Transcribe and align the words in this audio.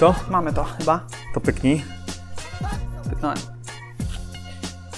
Mamy 0.00 0.14
to? 0.14 0.30
Mamy 0.30 0.52
to 0.52 0.64
chyba. 0.64 1.00
To 1.34 1.40
pyknij. 1.40 1.84
Pyknąłem. 3.10 3.38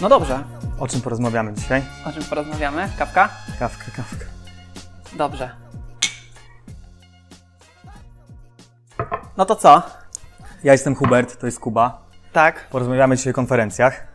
No 0.01 0.09
dobrze. 0.09 0.45
O 0.79 0.89
czym 0.89 1.01
porozmawiamy 1.01 1.53
dzisiaj? 1.55 1.83
O 2.07 2.13
czym 2.13 2.25
porozmawiamy? 2.25 2.89
Kawka? 2.99 3.29
Kawka, 3.59 3.85
kawka. 3.97 4.25
Dobrze. 5.17 5.51
No 9.37 9.45
to 9.45 9.57
co? 9.57 9.83
Ja 10.65 10.73
jestem 10.73 10.95
Hubert, 10.95 11.41
to 11.41 11.47
jest 11.47 11.61
Kuba. 11.61 12.03
Tak. 12.33 12.69
Porozmawiamy 12.69 13.17
dzisiaj 13.17 13.31
o 13.31 13.35
konferencjach. 13.35 14.07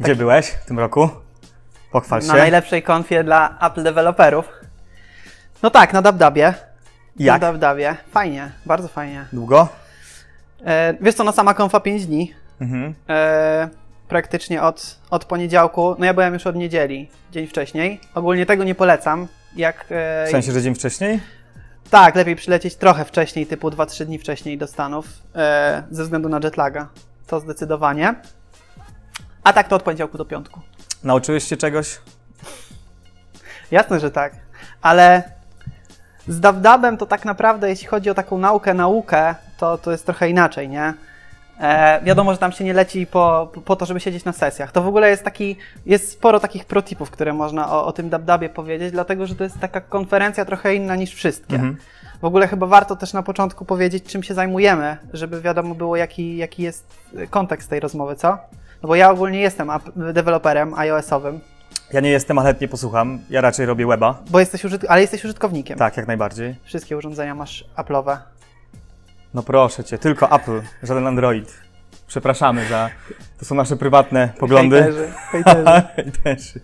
Gdzie 0.00 0.16
byłeś 0.16 0.46
w 0.46 0.64
tym 0.64 0.78
roku? 0.78 1.08
Pochwal 1.92 2.22
się. 2.22 2.28
Na 2.28 2.34
najlepszej 2.34 2.82
konfie 2.82 3.24
dla 3.24 3.58
Apple 3.60 3.82
deweloperów. 3.82 4.48
No 5.62 5.70
tak, 5.70 5.92
na 5.92 6.02
DubDubie. 6.02 6.54
Jak? 7.16 7.42
Na 7.42 7.52
DubDubie. 7.52 7.96
Fajnie, 8.10 8.52
bardzo 8.66 8.88
fajnie. 8.88 9.26
Długo? 9.32 9.68
E, 10.64 10.94
wiesz 11.00 11.14
co, 11.14 11.24
no 11.24 11.32
sama 11.32 11.54
konfa 11.54 11.80
5 11.80 12.06
dni. 12.06 12.34
Mhm. 12.60 12.94
E, 13.08 13.68
praktycznie 14.08 14.62
od, 14.62 14.98
od 15.10 15.24
poniedziałku. 15.24 15.96
No 15.98 16.06
ja 16.06 16.14
byłem 16.14 16.34
już 16.34 16.46
od 16.46 16.56
niedzieli, 16.56 17.10
dzień 17.32 17.46
wcześniej. 17.46 18.00
Ogólnie 18.14 18.46
tego 18.46 18.64
nie 18.64 18.74
polecam. 18.74 19.26
Jak, 19.56 19.86
e, 19.90 20.26
W 20.26 20.30
sensie, 20.30 20.52
że 20.52 20.62
dzień 20.62 20.74
wcześniej? 20.74 21.20
Tak, 21.90 22.14
lepiej 22.14 22.36
przylecieć 22.36 22.76
trochę 22.76 23.04
wcześniej, 23.04 23.46
typu 23.46 23.70
2-3 23.70 24.04
dni 24.04 24.18
wcześniej 24.18 24.58
do 24.58 24.66
Stanów, 24.66 25.06
e, 25.34 25.82
ze 25.90 26.02
względu 26.02 26.28
na 26.28 26.40
jetlaga. 26.44 26.88
To 27.26 27.40
zdecydowanie. 27.40 28.14
A 29.44 29.52
tak 29.52 29.68
to 29.68 29.76
od 29.76 29.82
poniedziałku 29.82 30.18
do 30.18 30.24
piątku. 30.24 30.60
Nauczyłeś 31.04 31.44
się 31.44 31.56
czegoś? 31.56 31.98
Jasne, 33.70 34.00
że 34.00 34.10
tak. 34.10 34.32
Ale 34.82 35.22
z 36.28 36.40
DubDubem 36.40 36.96
to 36.96 37.06
tak 37.06 37.24
naprawdę, 37.24 37.68
jeśli 37.68 37.86
chodzi 37.86 38.10
o 38.10 38.14
taką 38.14 38.38
naukę, 38.38 38.74
naukę, 38.74 39.34
to, 39.58 39.78
to 39.78 39.90
jest 39.92 40.06
trochę 40.06 40.28
inaczej, 40.30 40.68
nie? 40.68 40.94
E, 41.60 42.00
wiadomo, 42.04 42.32
że 42.32 42.38
tam 42.38 42.52
się 42.52 42.64
nie 42.64 42.72
leci 42.74 43.06
po, 43.06 43.52
po 43.64 43.76
to, 43.76 43.86
żeby 43.86 44.00
siedzieć 44.00 44.24
na 44.24 44.32
sesjach. 44.32 44.72
To 44.72 44.82
w 44.82 44.86
ogóle 44.88 45.10
jest 45.10 45.24
taki, 45.24 45.56
jest 45.86 46.10
sporo 46.12 46.40
takich 46.40 46.64
protipów, 46.64 47.10
które 47.10 47.32
można 47.32 47.72
o, 47.72 47.86
o 47.86 47.92
tym 47.92 48.10
DubDubie 48.10 48.48
powiedzieć, 48.48 48.92
dlatego, 48.92 49.26
że 49.26 49.34
to 49.34 49.44
jest 49.44 49.60
taka 49.60 49.80
konferencja 49.80 50.44
trochę 50.44 50.74
inna 50.74 50.96
niż 50.96 51.14
wszystkie. 51.14 51.54
Mhm. 51.54 51.76
W 52.20 52.24
ogóle 52.24 52.48
chyba 52.48 52.66
warto 52.66 52.96
też 52.96 53.12
na 53.12 53.22
początku 53.22 53.64
powiedzieć, 53.64 54.04
czym 54.04 54.22
się 54.22 54.34
zajmujemy, 54.34 54.96
żeby 55.12 55.40
wiadomo 55.40 55.74
było, 55.74 55.96
jaki, 55.96 56.36
jaki 56.36 56.62
jest 56.62 56.84
kontekst 57.30 57.70
tej 57.70 57.80
rozmowy, 57.80 58.16
co? 58.16 58.38
No 58.82 58.86
bo 58.88 58.94
ja 58.94 59.10
ogólnie 59.10 59.40
jestem 59.40 59.70
deweloperem 59.96 60.74
iOS-owym, 60.74 61.40
Ja 61.92 62.00
nie 62.00 62.10
jestem, 62.10 62.38
ale 62.38 62.46
chętnie 62.48 62.68
posłucham. 62.68 63.18
Ja 63.30 63.40
raczej 63.40 63.66
robię 63.66 63.86
weba. 63.86 64.22
bo 64.30 64.40
jesteś 64.40 64.64
użyt- 64.64 64.86
ale 64.88 65.00
jesteś 65.00 65.24
użytkownikiem. 65.24 65.78
Tak, 65.78 65.96
jak 65.96 66.06
najbardziej. 66.06 66.54
Wszystkie 66.64 66.96
urządzenia 66.96 67.34
masz 67.34 67.64
Apple'owe. 67.76 68.16
No 69.36 69.42
proszę 69.42 69.84
cię, 69.84 69.98
tylko 69.98 70.30
Apple, 70.30 70.60
żaden 70.82 71.06
Android. 71.06 71.54
Przepraszamy 72.06 72.68
za... 72.68 72.90
To 73.38 73.44
są 73.44 73.54
nasze 73.54 73.76
prywatne 73.76 74.28
poglądy. 74.38 74.82
Hejterzy, 74.82 75.12
hejterzy. 75.30 75.64
Hejterzy. 75.96 76.60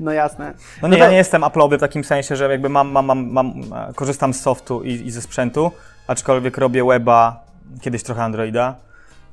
No 0.00 0.12
jasne. 0.12 0.54
No 0.82 0.88
nie, 0.88 0.96
to- 0.96 1.04
ja 1.04 1.10
nie 1.10 1.16
jestem 1.16 1.42
Apple'owy 1.42 1.76
w 1.76 1.80
takim 1.80 2.04
sensie, 2.04 2.36
że 2.36 2.50
jakby 2.50 2.68
mam, 2.68 2.90
mam, 2.90 3.06
mam, 3.06 3.30
mam 3.32 3.48
e, 3.48 3.92
korzystam 3.94 4.34
z 4.34 4.40
softu 4.40 4.82
i, 4.82 4.90
i 4.90 5.10
ze 5.10 5.22
sprzętu, 5.22 5.72
aczkolwiek 6.06 6.58
robię 6.58 6.84
weba, 6.84 7.44
kiedyś 7.80 8.02
trochę 8.02 8.22
Androida. 8.22 8.74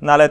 No 0.01 0.11
ale 0.13 0.29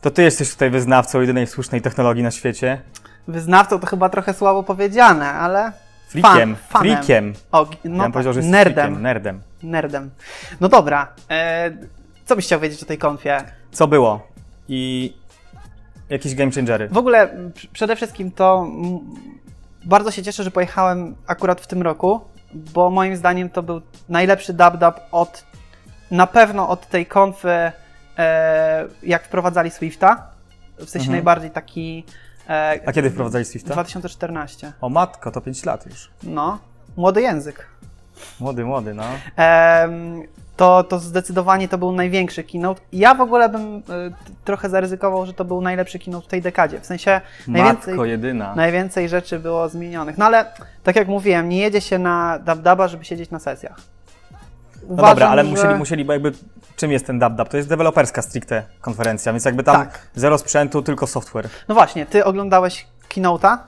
to 0.00 0.10
ty 0.10 0.22
jesteś 0.22 0.50
tutaj 0.52 0.70
wyznawcą 0.70 1.20
jedynej 1.20 1.46
słusznej 1.46 1.82
technologii 1.82 2.22
na 2.22 2.30
świecie. 2.30 2.80
Wyznawcą 3.28 3.80
to 3.80 3.86
chyba 3.86 4.08
trochę 4.08 4.34
słabo 4.34 4.62
powiedziane, 4.62 5.32
ale... 5.32 5.72
Freakiem, 6.10 6.56
Fan, 6.56 6.68
fanem. 6.68 6.92
freakiem. 6.96 7.32
O, 7.52 7.58
ja 7.58 7.66
no 7.84 7.90
bym 7.90 7.98
tak, 8.00 8.12
powiedział, 8.12 8.32
że 8.32 8.38
jest 8.40 8.50
nerdem. 8.50 8.74
freakiem, 8.74 9.02
nerdem. 9.02 9.40
Nerdem. 9.62 10.10
No 10.60 10.68
dobra. 10.68 11.08
E, 11.30 11.70
co 12.24 12.36
byś 12.36 12.44
chciał 12.46 12.60
wiedzieć 12.60 12.82
o 12.82 12.86
tej 12.86 12.98
konfie? 12.98 13.44
Co 13.72 13.86
było? 13.88 14.26
I 14.68 15.12
jakieś 16.08 16.34
game 16.34 16.50
changery. 16.50 16.88
W 16.88 16.98
ogóle 16.98 17.30
przede 17.72 17.96
wszystkim 17.96 18.30
to 18.30 18.66
bardzo 19.84 20.10
się 20.10 20.22
cieszę, 20.22 20.44
że 20.44 20.50
pojechałem 20.50 21.14
akurat 21.26 21.60
w 21.60 21.66
tym 21.66 21.82
roku, 21.82 22.20
bo 22.54 22.90
moim 22.90 23.16
zdaniem 23.16 23.50
to 23.50 23.62
był 23.62 23.80
najlepszy 24.08 24.54
dub-dub 24.54 24.94
od 25.12 25.44
na 26.10 26.26
pewno 26.26 26.68
od 26.68 26.86
tej 26.88 27.06
konfy, 27.06 27.72
e, 28.18 28.84
jak 29.02 29.24
wprowadzali 29.24 29.70
Swifta. 29.70 30.26
W 30.78 30.84
sensie 30.90 30.98
Mhm. 31.06 31.12
najbardziej 31.12 31.50
taki. 31.50 32.04
E, 32.48 32.80
A 32.86 32.92
kiedy 32.92 33.10
wprowadzali 33.10 33.44
Swifta? 33.44 33.72
2014. 33.72 34.72
O 34.80 34.88
matko, 34.88 35.30
to 35.30 35.40
5 35.40 35.64
lat 35.64 35.86
już. 35.86 36.10
No, 36.22 36.58
młody 36.96 37.22
język. 37.22 37.66
Młody, 38.40 38.64
młody, 38.64 38.94
no. 38.94 39.04
To, 40.56 40.84
to 40.84 40.98
zdecydowanie 40.98 41.68
to 41.68 41.78
był 41.78 41.92
największy 41.92 42.44
keynote. 42.44 42.80
Ja 42.92 43.14
w 43.14 43.20
ogóle 43.20 43.48
bym 43.48 43.76
e, 43.76 43.80
trochę 44.44 44.68
zaryzykował, 44.68 45.26
że 45.26 45.32
to 45.34 45.44
był 45.44 45.60
najlepszy 45.60 45.98
keynote 45.98 46.26
w 46.26 46.30
tej 46.30 46.42
dekadzie. 46.42 46.80
W 46.80 46.86
sensie 46.86 47.20
najwięcej, 47.48 47.94
Matko 47.94 48.04
jedyna. 48.04 48.54
najwięcej 48.54 49.08
rzeczy 49.08 49.38
było 49.38 49.68
zmienionych. 49.68 50.18
No 50.18 50.24
ale 50.26 50.44
tak 50.82 50.96
jak 50.96 51.08
mówiłem, 51.08 51.48
nie 51.48 51.58
jedzie 51.58 51.80
się 51.80 51.98
na 51.98 52.38
DubDuba, 52.38 52.88
żeby 52.88 53.04
siedzieć 53.04 53.30
na 53.30 53.38
sesjach. 53.38 53.76
No 54.88 54.96
dobra, 54.96 55.28
ale 55.28 55.44
że- 55.44 55.50
musieli, 55.50 55.74
musieli, 55.74 56.06
jakby 56.06 56.32
czym 56.80 56.92
jest 56.92 57.06
ten 57.06 57.18
DubDub? 57.18 57.48
To 57.48 57.56
jest 57.56 57.68
deweloperska 57.68 58.22
stricte 58.22 58.62
konferencja, 58.80 59.32
więc 59.32 59.44
jakby 59.44 59.62
tam 59.62 59.76
Tak. 59.76 59.98
zero 60.14 60.38
sprzętu, 60.38 60.82
tylko 60.82 61.06
software. 61.06 61.48
No 61.68 61.74
właśnie, 61.74 62.06
ty 62.06 62.24
oglądałeś 62.24 62.86
keynote'a. 63.08 63.58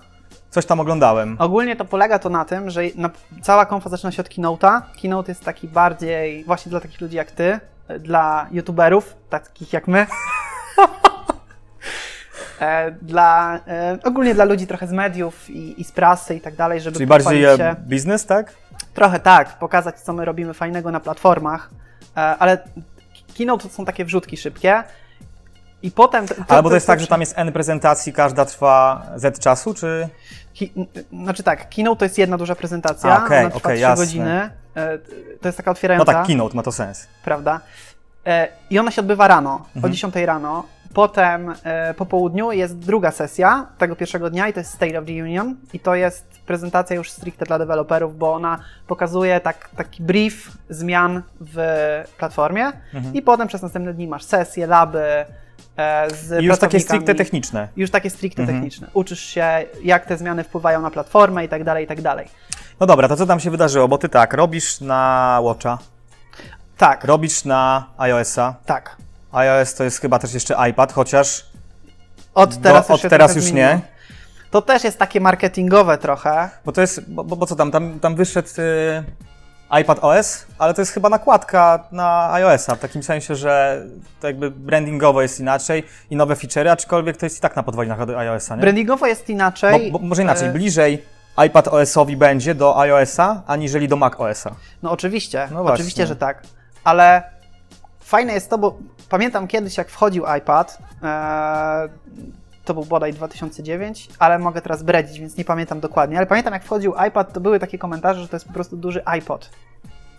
Coś 0.50 0.66
tam 0.66 0.80
oglądałem. 0.80 1.36
Ogólnie 1.38 1.76
to 1.76 1.84
polega 1.84 2.18
to 2.18 2.28
na 2.28 2.44
tym, 2.44 2.70
że 2.70 2.82
na, 2.96 3.10
cała 3.42 3.66
konfa 3.66 3.90
zaczyna 3.90 4.12
się 4.12 4.22
od 4.22 4.28
keynote'a. 4.28 4.80
Keynote 5.02 5.30
jest 5.30 5.44
taki 5.44 5.68
bardziej 5.68 6.44
właśnie 6.44 6.70
dla 6.70 6.80
takich 6.80 7.00
ludzi 7.00 7.16
jak 7.16 7.30
ty, 7.30 7.60
e, 7.88 7.98
dla 7.98 8.46
youtuberów, 8.50 9.16
takich 9.30 9.72
jak 9.72 9.88
my. 9.88 10.06
E, 12.60 12.90
dla, 12.90 13.60
e, 13.68 13.98
ogólnie 14.04 14.34
dla 14.34 14.44
ludzi 14.44 14.66
trochę 14.66 14.86
z 14.86 14.92
mediów 14.92 15.50
i, 15.50 15.80
i 15.80 15.84
z 15.84 15.92
prasy 15.92 16.34
i 16.34 16.40
tak 16.40 16.56
dalej, 16.56 16.80
żeby 16.80 16.94
Czyli 16.96 17.06
bardziej 17.06 17.42
się. 17.56 17.76
biznes, 17.78 18.26
tak? 18.26 18.52
Trochę 18.94 19.20
tak, 19.20 19.58
pokazać 19.58 20.00
co 20.00 20.12
my 20.12 20.24
robimy 20.24 20.54
fajnego 20.54 20.90
na 20.90 21.00
platformach, 21.00 21.70
ale 22.14 22.58
keynote 23.32 23.62
to 23.68 23.74
są 23.74 23.84
takie 23.84 24.04
wrzutki 24.04 24.36
szybkie 24.36 24.82
i 25.82 25.90
potem... 25.90 26.26
To, 26.28 26.34
Albo 26.48 26.68
to 26.68 26.74
jest 26.74 26.86
tak, 26.86 27.00
że 27.00 27.06
tam 27.06 27.20
jest 27.20 27.34
N 27.38 27.52
prezentacji, 27.52 28.12
każda 28.12 28.44
trwa 28.44 29.06
Z 29.16 29.38
czasu, 29.38 29.74
czy... 29.74 30.08
Ki- 30.54 30.72
znaczy 31.12 31.42
tak, 31.42 31.68
keynote 31.68 31.98
to 31.98 32.04
jest 32.04 32.18
jedna 32.18 32.38
duża 32.38 32.54
prezentacja, 32.54 33.10
A, 33.20 33.24
okej, 33.26 33.40
ona 33.40 33.50
trwa 33.50 33.56
okej, 33.66 33.76
3 33.76 33.80
jasne. 33.82 34.04
godziny. 34.06 34.50
E, 34.76 34.98
To 35.40 35.48
jest 35.48 35.56
taka 35.56 35.70
No 35.70 35.72
otwierająca, 35.72 36.12
tak, 36.12 36.26
keynote, 36.26 36.56
ma 36.56 36.62
to 36.62 36.72
sens. 36.72 37.06
prawda? 37.24 37.60
E, 38.26 38.48
I 38.70 38.78
ona 38.78 38.90
się 38.90 39.00
odbywa 39.00 39.28
rano, 39.28 39.64
Mhm. 39.76 39.84
o 39.84 39.88
10 39.94 40.14
rano. 40.26 40.64
Potem 40.94 41.54
e, 41.64 41.94
po 41.94 42.06
południu 42.06 42.52
jest 42.52 42.78
druga 42.78 43.10
sesja 43.10 43.66
tego 43.78 43.96
pierwszego 43.96 44.30
dnia 44.30 44.48
i 44.48 44.52
to 44.52 44.60
jest 44.60 44.72
State 44.74 44.98
of 44.98 45.06
the 45.06 45.12
Union. 45.12 45.56
I 45.72 45.80
to 45.80 45.94
jest 45.94 46.24
prezentacja 46.46 46.96
już 46.96 47.10
stricte 47.10 47.44
dla 47.46 47.58
deweloperów, 47.58 48.18
bo 48.18 48.34
ona 48.34 48.58
pokazuje 48.86 49.40
tak, 49.40 49.68
taki 49.76 50.02
brief 50.02 50.50
zmian 50.70 51.22
w 51.40 51.56
platformie. 52.18 52.72
Mhm. 52.94 53.14
I 53.14 53.22
potem 53.22 53.48
przez 53.48 53.62
następne 53.62 53.94
dni 53.94 54.08
masz 54.08 54.24
sesje, 54.24 54.66
laby 54.66 55.00
e, 55.76 56.10
z 56.10 56.42
I 56.42 56.44
już 56.44 56.58
takie 56.58 56.80
stricte 56.80 57.14
techniczne. 57.14 57.68
Już 57.76 57.90
takie 57.90 58.10
stricte 58.10 58.42
Mhm. 58.42 58.58
techniczne. 58.58 58.86
Uczysz 58.94 59.20
się, 59.20 59.46
jak 59.84 60.06
te 60.06 60.16
zmiany 60.16 60.44
wpływają 60.44 60.80
na 60.82 60.90
platformę 60.90 61.44
i 61.44 61.48
tak 61.48 61.64
dalej, 61.64 61.84
i 61.84 61.86
tak 61.86 62.00
dalej. 62.00 62.28
No 62.80 62.86
dobra, 62.86 63.08
to 63.08 63.16
co 63.16 63.26
tam 63.26 63.40
się 63.40 63.50
wydarzyło? 63.50 63.88
Bo 63.88 63.98
ty 63.98 64.08
tak, 64.08 64.34
robisz 64.34 64.80
na 64.80 65.38
Watcha, 65.42 65.78
Tak, 66.78 67.04
robisz 67.04 67.44
na 67.44 67.86
iOS-a. 67.98 68.54
tak. 68.66 68.96
iOS 69.32 69.74
to 69.74 69.84
jest 69.84 70.00
chyba 70.00 70.18
też 70.18 70.34
jeszcze 70.34 70.56
iPad, 70.70 70.92
chociaż 70.92 71.46
Od 72.34 72.62
teraz, 72.62 72.88
do, 72.88 72.94
już, 72.94 73.04
od 73.04 73.10
teraz 73.10 73.36
już 73.36 73.52
nie. 73.52 73.80
To 74.50 74.62
też 74.62 74.84
jest 74.84 74.98
takie 74.98 75.20
marketingowe 75.20 75.98
trochę. 75.98 76.50
Bo 76.64 76.72
to 76.72 76.80
jest, 76.80 77.10
bo, 77.10 77.24
bo, 77.24 77.36
bo 77.36 77.46
co 77.46 77.56
tam, 77.56 77.70
tam, 77.70 78.00
tam 78.00 78.14
wyszedł 78.14 78.48
y, 78.58 79.04
iPad 79.80 79.98
OS, 80.02 80.46
ale 80.58 80.74
to 80.74 80.80
jest 80.82 80.92
chyba 80.92 81.08
nakładka 81.08 81.84
na 81.92 82.32
iOS-a, 82.32 82.74
w 82.74 82.78
takim 82.78 83.02
sensie, 83.02 83.36
że 83.36 83.82
to 84.20 84.26
jakby 84.26 84.50
brandingowo 84.50 85.22
jest 85.22 85.40
inaczej 85.40 85.84
i 86.10 86.16
nowe 86.16 86.34
feature'y, 86.34 86.68
aczkolwiek 86.68 87.16
to 87.16 87.26
jest 87.26 87.38
i 87.38 87.40
tak 87.40 87.56
na 87.56 87.62
podwojnach 87.62 88.00
od 88.00 88.10
iOS-a, 88.10 88.56
nie? 88.56 88.60
Brandingowo 88.62 89.06
jest 89.06 89.30
inaczej. 89.30 89.92
Bo, 89.92 89.98
bo, 89.98 90.06
może 90.06 90.22
inaczej, 90.22 90.48
E, 90.48 90.52
bliżej 90.52 91.04
iPad 91.46 91.68
OS-owi 91.68 92.16
będzie 92.16 92.54
do 92.54 92.80
iOS-a, 92.80 93.42
aniżeli 93.46 93.88
do 93.88 93.96
Mac 93.96 94.12
OS-a. 94.18 94.54
No 94.82 94.90
oczywiście, 94.90 95.48
No 95.50 95.64
oczywiście, 95.64 96.06
że 96.06 96.16
tak. 96.16 96.42
Ale 96.84 97.22
fajne 98.12 98.32
jest 98.32 98.50
to, 98.50 98.58
bo 98.58 98.78
pamiętam 99.08 99.48
kiedyś, 99.48 99.76
jak 99.78 99.88
wchodził 99.88 100.24
iPad, 100.38 100.78
e, 101.02 101.88
to 102.64 102.74
był 102.74 102.84
bodaj 102.84 103.12
2009, 103.12 104.08
ale 104.18 104.38
mogę 104.38 104.60
teraz 104.60 104.82
bredzić, 104.82 105.20
więc 105.20 105.36
nie 105.36 105.44
pamiętam 105.44 105.80
dokładnie, 105.80 106.16
ale 106.18 106.26
pamiętam, 106.26 106.52
jak 106.52 106.64
wchodził 106.64 106.94
iPad, 107.08 107.32
to 107.32 107.40
były 107.40 107.58
takie 107.58 107.78
komentarze, 107.78 108.20
że 108.20 108.28
to 108.28 108.36
jest 108.36 108.46
po 108.46 108.52
prostu 108.52 108.76
duży 108.76 109.02
iPod. 109.04 109.50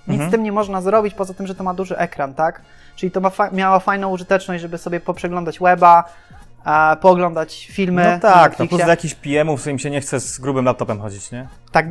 Nic 0.07 0.13
Mhm. 0.13 0.29
z 0.29 0.31
tym 0.31 0.43
nie 0.43 0.51
można 0.51 0.81
zrobić, 0.81 1.13
poza 1.13 1.33
tym, 1.33 1.47
że 1.47 1.55
to 1.55 1.63
ma 1.63 1.73
duży 1.73 1.97
ekran, 1.97 2.33
tak? 2.33 2.61
Czyli 2.95 3.11
to 3.11 3.21
ma 3.21 3.29
fa- 3.29 3.49
miało 3.51 3.79
fajną 3.79 4.09
użyteczność, 4.11 4.61
żeby 4.61 4.77
sobie 4.77 4.99
poprzeglądać 4.99 5.59
weba, 5.59 6.03
e, 6.65 6.95
pooglądać 6.95 7.67
filmy. 7.71 8.11
No 8.13 8.19
tak, 8.19 8.59
no 8.59 8.67
plus 8.67 8.81
do 8.81 8.87
jakichś 8.87 9.13
PM-ów, 9.15 9.63
w 9.63 9.67
im 9.67 9.79
się 9.79 9.89
nie 9.89 10.01
chce 10.01 10.19
z 10.19 10.39
grubym 10.39 10.65
laptopem 10.65 10.99
chodzić, 11.01 11.31
nie? 11.31 11.47
tak 11.71 11.85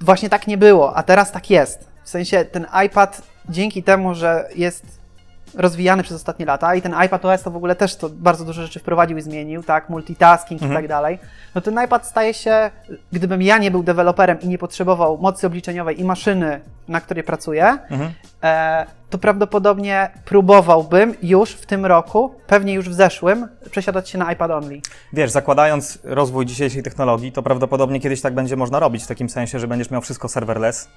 właśnie 0.00 0.28
tak 0.28 0.46
nie 0.46 0.58
było, 0.58 0.96
a 0.96 1.02
teraz 1.02 1.32
tak 1.32 1.50
jest. 1.50 1.88
W 2.04 2.08
sensie 2.08 2.44
ten 2.44 2.66
iPad 2.86 3.22
dzięki 3.48 3.82
temu, 3.82 4.14
że 4.14 4.48
jest 4.56 5.06
rozwijany 5.54 6.02
przez 6.02 6.16
ostatnie 6.16 6.46
lata 6.46 6.74
i 6.74 6.82
ten 6.82 6.94
iPad 7.06 7.24
OS 7.24 7.42
to 7.42 7.50
w 7.50 7.56
ogóle 7.56 7.74
też 7.76 7.96
to 7.96 8.08
bardzo 8.10 8.44
dużo 8.44 8.62
rzeczy 8.62 8.80
wprowadził 8.80 9.18
i 9.18 9.22
zmienił, 9.22 9.62
tak, 9.62 9.88
multitasking 9.88 10.62
i 10.62 10.68
tak 10.68 10.88
dalej, 10.88 11.18
no 11.54 11.60
ten 11.60 11.84
iPad 11.84 12.06
staje 12.06 12.34
się, 12.34 12.70
gdybym 13.12 13.42
ja 13.42 13.58
nie 13.58 13.70
był 13.70 13.82
deweloperem 13.82 14.40
i 14.40 14.48
nie 14.48 14.58
potrzebował 14.58 15.18
mocy 15.18 15.46
obliczeniowej 15.46 16.00
i 16.00 16.04
maszyny, 16.04 16.60
na 16.88 17.00
której 17.00 17.24
pracuję, 17.24 17.78
Mhm. 17.90 18.10
e, 18.42 18.86
to 19.10 19.18
prawdopodobnie 19.18 20.10
próbowałbym 20.24 21.14
już 21.22 21.50
w 21.50 21.66
tym 21.66 21.86
roku, 21.86 22.34
pewnie 22.46 22.74
już 22.74 22.88
w 22.88 22.94
zeszłym, 22.94 23.48
przesiadać 23.70 24.08
się 24.10 24.18
na 24.18 24.32
iPad 24.32 24.50
only. 24.50 24.80
Wiesz, 25.12 25.30
zakładając 25.30 25.98
rozwój 26.04 26.46
dzisiejszej 26.46 26.82
technologii, 26.82 27.32
to 27.32 27.42
prawdopodobnie 27.42 28.00
kiedyś 28.00 28.20
tak 28.20 28.34
będzie 28.34 28.56
można 28.56 28.78
robić, 28.80 29.04
w 29.04 29.06
takim 29.06 29.28
sensie, 29.28 29.58
że 29.58 29.68
będziesz 29.68 29.90
miał 29.90 30.00
wszystko 30.00 30.28
serverless. 30.28 30.88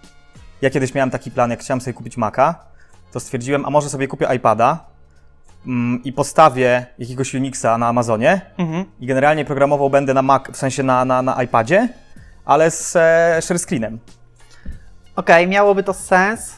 Ja 0.62 0.70
kiedyś 0.70 0.94
miałem 0.94 1.10
taki 1.10 1.32
plan, 1.32 1.50
jak 1.52 1.60
chciałem 1.60 1.82
sobie 1.82 1.94
kupić 1.94 2.18
Maca, 2.18 2.56
to 3.12 3.20
stwierdziłem, 3.20 3.66
a 3.66 3.70
może 3.70 3.90
sobie 3.90 4.08
kupię 4.08 4.28
iPada 4.36 4.86
mm, 5.68 6.04
i 6.04 6.14
postawię 6.14 6.86
jakiegoś 7.00 7.34
Unixa 7.34 7.78
na 7.78 7.88
Amazonie 7.88 8.42
Mhm. 8.58 8.86
i 9.00 9.06
generalnie 9.08 9.46
programował 9.46 9.90
będę 9.90 10.14
na 10.14 10.22
Mac, 10.22 10.44
w 10.52 10.58
sensie 10.58 10.84
na, 10.84 11.06
na, 11.06 11.22
na 11.22 11.44
iPadzie, 11.44 11.90
ale 12.46 12.72
z 12.72 12.96
e, 12.96 13.42
share 13.42 13.60
screenem. 13.60 14.00
Okej, 15.16 15.48
miałoby 15.48 15.84
to 15.84 15.94
sens, 15.94 16.56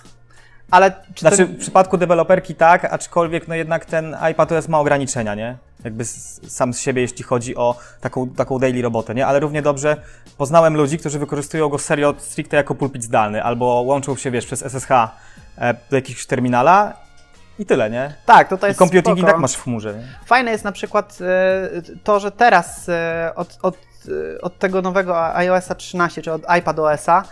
ale 0.72 0.92
czy 1.14 1.22
Znaczy, 1.22 1.48
to... 1.48 1.54
w 1.54 1.58
przypadku 1.58 1.98
deweloperki 1.98 2.56
tak, 2.56 2.86
aczkolwiek 2.86 3.48
no 3.48 3.56
jednak 3.56 3.86
ten 3.86 4.18
iPad 4.32 4.52
OS 4.52 4.68
ma 4.68 4.80
ograniczenia, 4.80 5.36
nie? 5.36 5.58
Jakby 5.84 6.06
sam 6.48 6.74
z 6.74 6.80
siebie, 6.80 7.02
jeśli 7.02 7.24
chodzi 7.24 7.56
o 7.56 7.76
taką, 8.02 8.30
taką 8.30 8.60
daily 8.60 8.82
robotę, 8.82 9.16
nie? 9.16 9.28
Ale 9.28 9.40
równie 9.40 9.62
dobrze 9.62 9.98
poznałem 10.38 10.78
ludzi, 10.78 10.98
którzy 10.98 11.20
wykorzystują 11.20 11.70
go 11.70 11.78
serio 11.78 12.14
stricte 12.18 12.58
jako 12.58 12.76
pulpit 12.76 13.04
zdalny, 13.04 13.44
albo 13.44 13.66
łączą 13.66 14.16
się, 14.16 14.32
wiesz, 14.32 14.46
przez 14.46 14.64
SSH 14.64 14.92
e, 14.92 15.74
do 15.90 15.96
jakiegoś 15.96 16.26
terminala 16.26 16.94
i 17.60 17.66
tyle, 17.66 17.90
nie? 17.90 18.14
Tak, 18.26 18.52
I 18.52 18.66
jest 18.66 18.80
computing 18.80 19.18
i 19.18 19.22
spoko. 19.22 19.32
tak 19.32 19.42
masz 19.42 19.54
w 19.54 19.64
chmurze, 19.64 19.94
nie? 19.94 20.08
Fajne 20.26 20.52
jest 20.52 20.64
na 20.64 20.72
przykład 20.72 21.18
e, 21.22 21.82
to, 22.04 22.20
że 22.20 22.32
teraz 22.32 22.90
e, 22.90 23.32
od, 23.36 23.58
od, 23.62 23.78
od 24.42 24.60
tego 24.60 24.82
nowego 24.82 25.36
iOSa 25.36 25.76
13, 25.76 26.22
czy 26.22 26.32
od 26.32 26.42
iPadOSa 26.60 27.24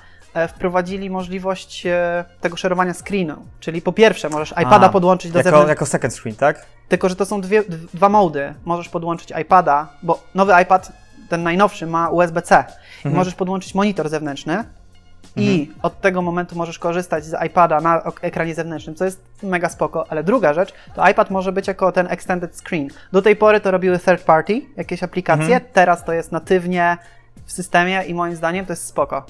wprowadzili 0.48 1.10
możliwość 1.10 1.86
e, 1.86 2.26
tego 2.42 2.58
szerowania 2.58 2.94
screenu. 2.94 3.36
Czyli 3.60 3.82
po 3.82 3.92
pierwsze 3.94 4.30
możesz 4.30 4.52
iPada 4.52 4.86
A, 4.86 4.90
podłączyć 4.90 5.32
do 5.32 5.40
Jako, 5.40 5.44
zewnętrznego, 5.44 5.70
jako 5.70 5.86
second 5.86 6.14
screen, 6.14 6.36
tak? 6.36 6.66
tylko 6.88 7.10
że 7.10 7.16
to 7.16 7.26
są 7.26 7.42
dwie, 7.42 7.64
dwa 7.94 8.10
mody. 8.10 8.54
Możesz 8.66 8.90
podłączyć 8.90 9.34
iPada, 9.42 9.88
bo 10.04 10.24
nowy 10.36 10.54
iPad, 10.64 10.92
ten 11.30 11.44
najnowszy, 11.44 11.88
ma 11.88 12.10
USB-C. 12.10 12.56
I 12.66 13.08
Mhm. 13.08 13.16
możesz 13.16 13.36
podłączyć 13.36 13.76
monitor 13.76 14.10
zewnętrzny 14.10 14.64
i 15.36 15.72
od 15.82 16.02
tego 16.02 16.22
momentu 16.22 16.56
możesz 16.56 16.80
korzystać 16.80 17.26
z 17.26 17.46
iPada 17.46 17.82
na 17.82 18.02
ekranie 18.22 18.56
zewnętrznym, 18.56 18.96
co 18.96 19.06
jest 19.06 19.22
mega 19.44 19.70
spoko. 19.70 20.06
Ale 20.10 20.24
druga 20.24 20.54
rzecz, 20.54 20.74
to 20.96 21.10
iPad 21.10 21.30
może 21.30 21.52
być 21.52 21.68
jako 21.68 21.92
ten 21.92 22.08
extended 22.08 22.58
screen. 22.58 22.88
Do 23.12 23.22
tej 23.22 23.36
pory 23.36 23.60
to 23.62 23.72
robiły 23.72 24.00
third 24.00 24.24
party, 24.24 24.62
jakieś 24.78 25.04
aplikacje, 25.04 25.46
Mhm. 25.56 25.62
teraz 25.74 26.04
to 26.06 26.14
jest 26.14 26.32
natywnie 26.32 26.98
w 27.46 27.52
systemie 27.52 28.04
i 28.08 28.14
moim 28.14 28.36
zdaniem 28.36 28.66
to 28.66 28.72
jest 28.74 28.86
spoko. 28.88 29.26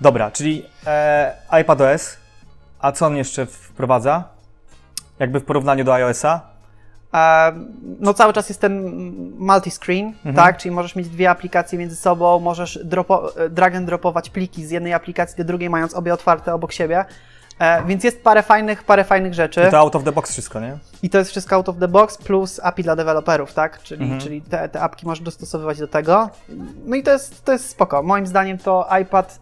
Dobra, 0.00 0.30
czyli 0.30 0.66
e, 0.86 1.32
iPad 1.60 1.80
OS, 1.80 2.16
a 2.80 2.92
co 2.92 3.06
on 3.06 3.16
jeszcze 3.16 3.46
wprowadza? 3.46 4.24
Jakby 5.18 5.40
w 5.40 5.44
porównaniu 5.44 5.84
do 5.84 5.94
iOSa? 5.94 6.40
E, 7.14 7.52
No 8.00 8.14
cały 8.14 8.32
czas 8.32 8.48
jest 8.48 8.60
ten 8.60 8.82
multi-screen, 9.38 10.06
Mhm. 10.06 10.34
tak? 10.34 10.56
Czyli 10.58 10.74
możesz 10.74 10.96
mieć 10.96 11.08
dwie 11.08 11.30
aplikacje 11.30 11.78
między 11.78 11.96
sobą, 11.96 12.40
możesz 12.40 12.78
dropo, 12.84 13.32
drag 13.50 13.74
and 13.74 13.86
dropować 13.86 14.30
pliki 14.30 14.66
z 14.66 14.70
jednej 14.70 14.92
aplikacji 14.92 15.36
do 15.36 15.44
drugiej, 15.44 15.70
mając 15.70 15.94
obie 15.94 16.14
otwarte 16.14 16.54
obok 16.54 16.72
siebie. 16.72 17.04
E, 17.58 17.84
więc 17.84 18.04
jest 18.04 18.22
parę 18.24 18.42
fajnych, 18.42 18.82
parę 18.84 19.04
fajnych 19.04 19.34
rzeczy. 19.34 19.64
I 19.68 19.70
to 19.70 19.78
out 19.78 19.96
of 19.96 20.04
the 20.04 20.12
box 20.12 20.30
wszystko, 20.32 20.60
nie? 20.60 20.78
I 21.02 21.10
to 21.10 21.18
jest 21.18 21.30
wszystko 21.30 21.56
out 21.56 21.68
of 21.68 21.76
the 21.78 21.88
box 21.88 22.18
plus 22.18 22.60
API 22.62 22.82
dla 22.82 22.96
deweloperów, 22.96 23.52
tak? 23.54 23.82
Czyli, 23.82 24.02
Mhm. 24.02 24.20
czyli 24.20 24.42
te, 24.42 24.68
te 24.68 24.80
apki 24.80 25.06
możesz 25.06 25.24
dostosowywać 25.24 25.78
do 25.78 25.88
tego. 25.88 26.30
No 26.86 26.96
i 26.96 27.02
to 27.02 27.10
jest, 27.10 27.44
to 27.44 27.52
jest 27.52 27.68
spoko. 27.70 28.02
Moim 28.02 28.26
zdaniem 28.26 28.58
to 28.58 28.88
iPad. 29.02 29.40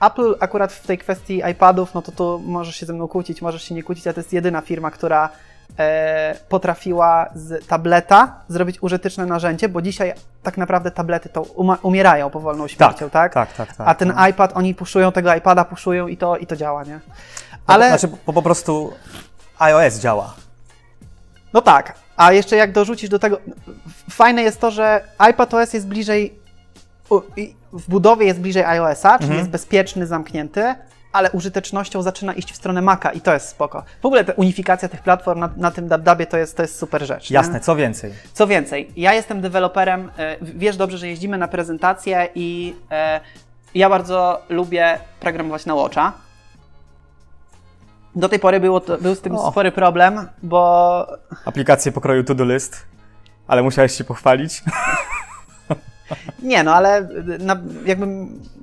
Apple 0.00 0.34
akurat 0.40 0.72
w 0.72 0.86
tej 0.86 0.98
kwestii 0.98 1.42
iPadów, 1.50 1.94
no 1.94 2.02
to 2.02 2.12
tu 2.12 2.38
możesz 2.44 2.76
się 2.76 2.86
ze 2.86 2.92
mną 2.92 3.08
kłócić, 3.08 3.42
możesz 3.42 3.62
się 3.62 3.74
nie 3.74 3.82
kłócić, 3.82 4.06
ale 4.06 4.14
to 4.14 4.20
jest 4.20 4.32
jedyna 4.32 4.60
firma, 4.60 4.90
która 4.90 5.28
e, 5.78 6.34
potrafiła 6.48 7.30
z 7.34 7.66
tableta 7.66 8.40
zrobić 8.48 8.82
użyteczne 8.82 9.26
narzędzie, 9.26 9.68
bo 9.68 9.82
dzisiaj 9.82 10.14
tak 10.42 10.56
naprawdę 10.56 10.90
tablety 10.90 11.28
to 11.28 11.42
umierają 11.82 12.30
powolną 12.30 12.68
śmiercią, 12.68 13.10
tak? 13.10 13.34
Tak, 13.34 13.52
tak, 13.52 13.76
tak. 13.76 13.88
A 13.88 13.94
ten 13.94 14.12
no. 14.16 14.28
iPad, 14.28 14.52
oni 14.54 14.74
puszują 14.74 15.12
tego 15.12 15.34
iPada, 15.34 15.64
puszują 15.64 16.08
i 16.08 16.16
to, 16.16 16.36
i 16.36 16.46
to 16.46 16.56
działa, 16.56 16.84
nie? 16.84 17.00
Ale... 17.66 17.86
Ale... 17.86 17.98
Znaczy, 17.98 18.16
po, 18.26 18.32
po 18.32 18.42
prostu 18.42 18.92
iOS 19.58 19.98
działa. 19.98 20.34
No 21.52 21.62
tak, 21.62 21.94
a 22.16 22.32
jeszcze 22.32 22.56
jak 22.56 22.72
dorzucisz 22.72 23.10
do 23.10 23.18
tego. 23.18 23.38
Fajne 24.10 24.42
jest 24.42 24.60
to, 24.60 24.70
że 24.70 25.04
iPadOS 25.30 25.72
jest 25.72 25.86
bliżej. 25.86 26.38
W 27.74 27.88
budowie 27.88 28.26
jest 28.26 28.40
bliżej 28.40 28.64
iOS-a, 28.64 29.10
czyli 29.18 29.24
Mhm. 29.24 29.38
jest 29.38 29.50
bezpieczny, 29.50 30.06
zamknięty, 30.06 30.74
ale 31.12 31.30
użytecznością 31.30 32.02
zaczyna 32.02 32.32
iść 32.32 32.52
w 32.52 32.56
stronę 32.56 32.82
Maca 32.82 33.10
i 33.12 33.20
to 33.20 33.34
jest 33.34 33.48
spoko. 33.48 33.84
W 34.02 34.06
ogóle 34.06 34.24
ta 34.24 34.32
unifikacja 34.32 34.88
tych 34.88 35.02
platform 35.02 35.40
na, 35.40 35.50
na 35.56 35.70
tym 35.70 35.88
DabDabie 35.88 36.26
to 36.26 36.36
jest, 36.36 36.56
to 36.56 36.62
jest 36.62 36.78
super 36.78 37.06
rzecz. 37.06 37.30
nie? 37.30 37.34
Jasne, 37.34 37.60
co 37.60 37.76
więcej. 37.76 38.12
Co 38.32 38.46
więcej, 38.46 38.92
ja 38.96 39.12
jestem 39.14 39.40
deweloperem, 39.40 40.10
e, 40.18 40.36
wiesz 40.42 40.76
dobrze, 40.76 40.98
że 40.98 41.08
jeździmy 41.08 41.38
na 41.38 41.48
prezentacje 41.48 42.28
i 42.34 42.76
e, 42.90 43.20
ja 43.74 43.90
bardzo 43.90 44.42
lubię 44.48 44.98
programować 45.20 45.66
na 45.66 45.74
Watcha. 45.74 46.12
Do 48.16 48.28
tej 48.28 48.38
pory 48.38 48.60
było 48.60 48.80
to, 48.80 48.98
był 48.98 49.14
z 49.14 49.20
tym 49.20 49.36
O. 49.36 49.50
spory 49.50 49.72
problem, 49.72 50.28
bo 50.42 51.06
Aplikacje 51.44 51.92
pokroju 51.92 52.24
To-Do 52.24 52.44
List, 52.44 52.86
ale 53.46 53.62
musiałeś 53.62 53.92
się 53.98 54.04
pochwalić. 54.04 54.62
Nie, 56.42 56.62
no 56.62 56.74
ale 56.74 57.08
na, 57.38 57.56
jakby 57.86 58.06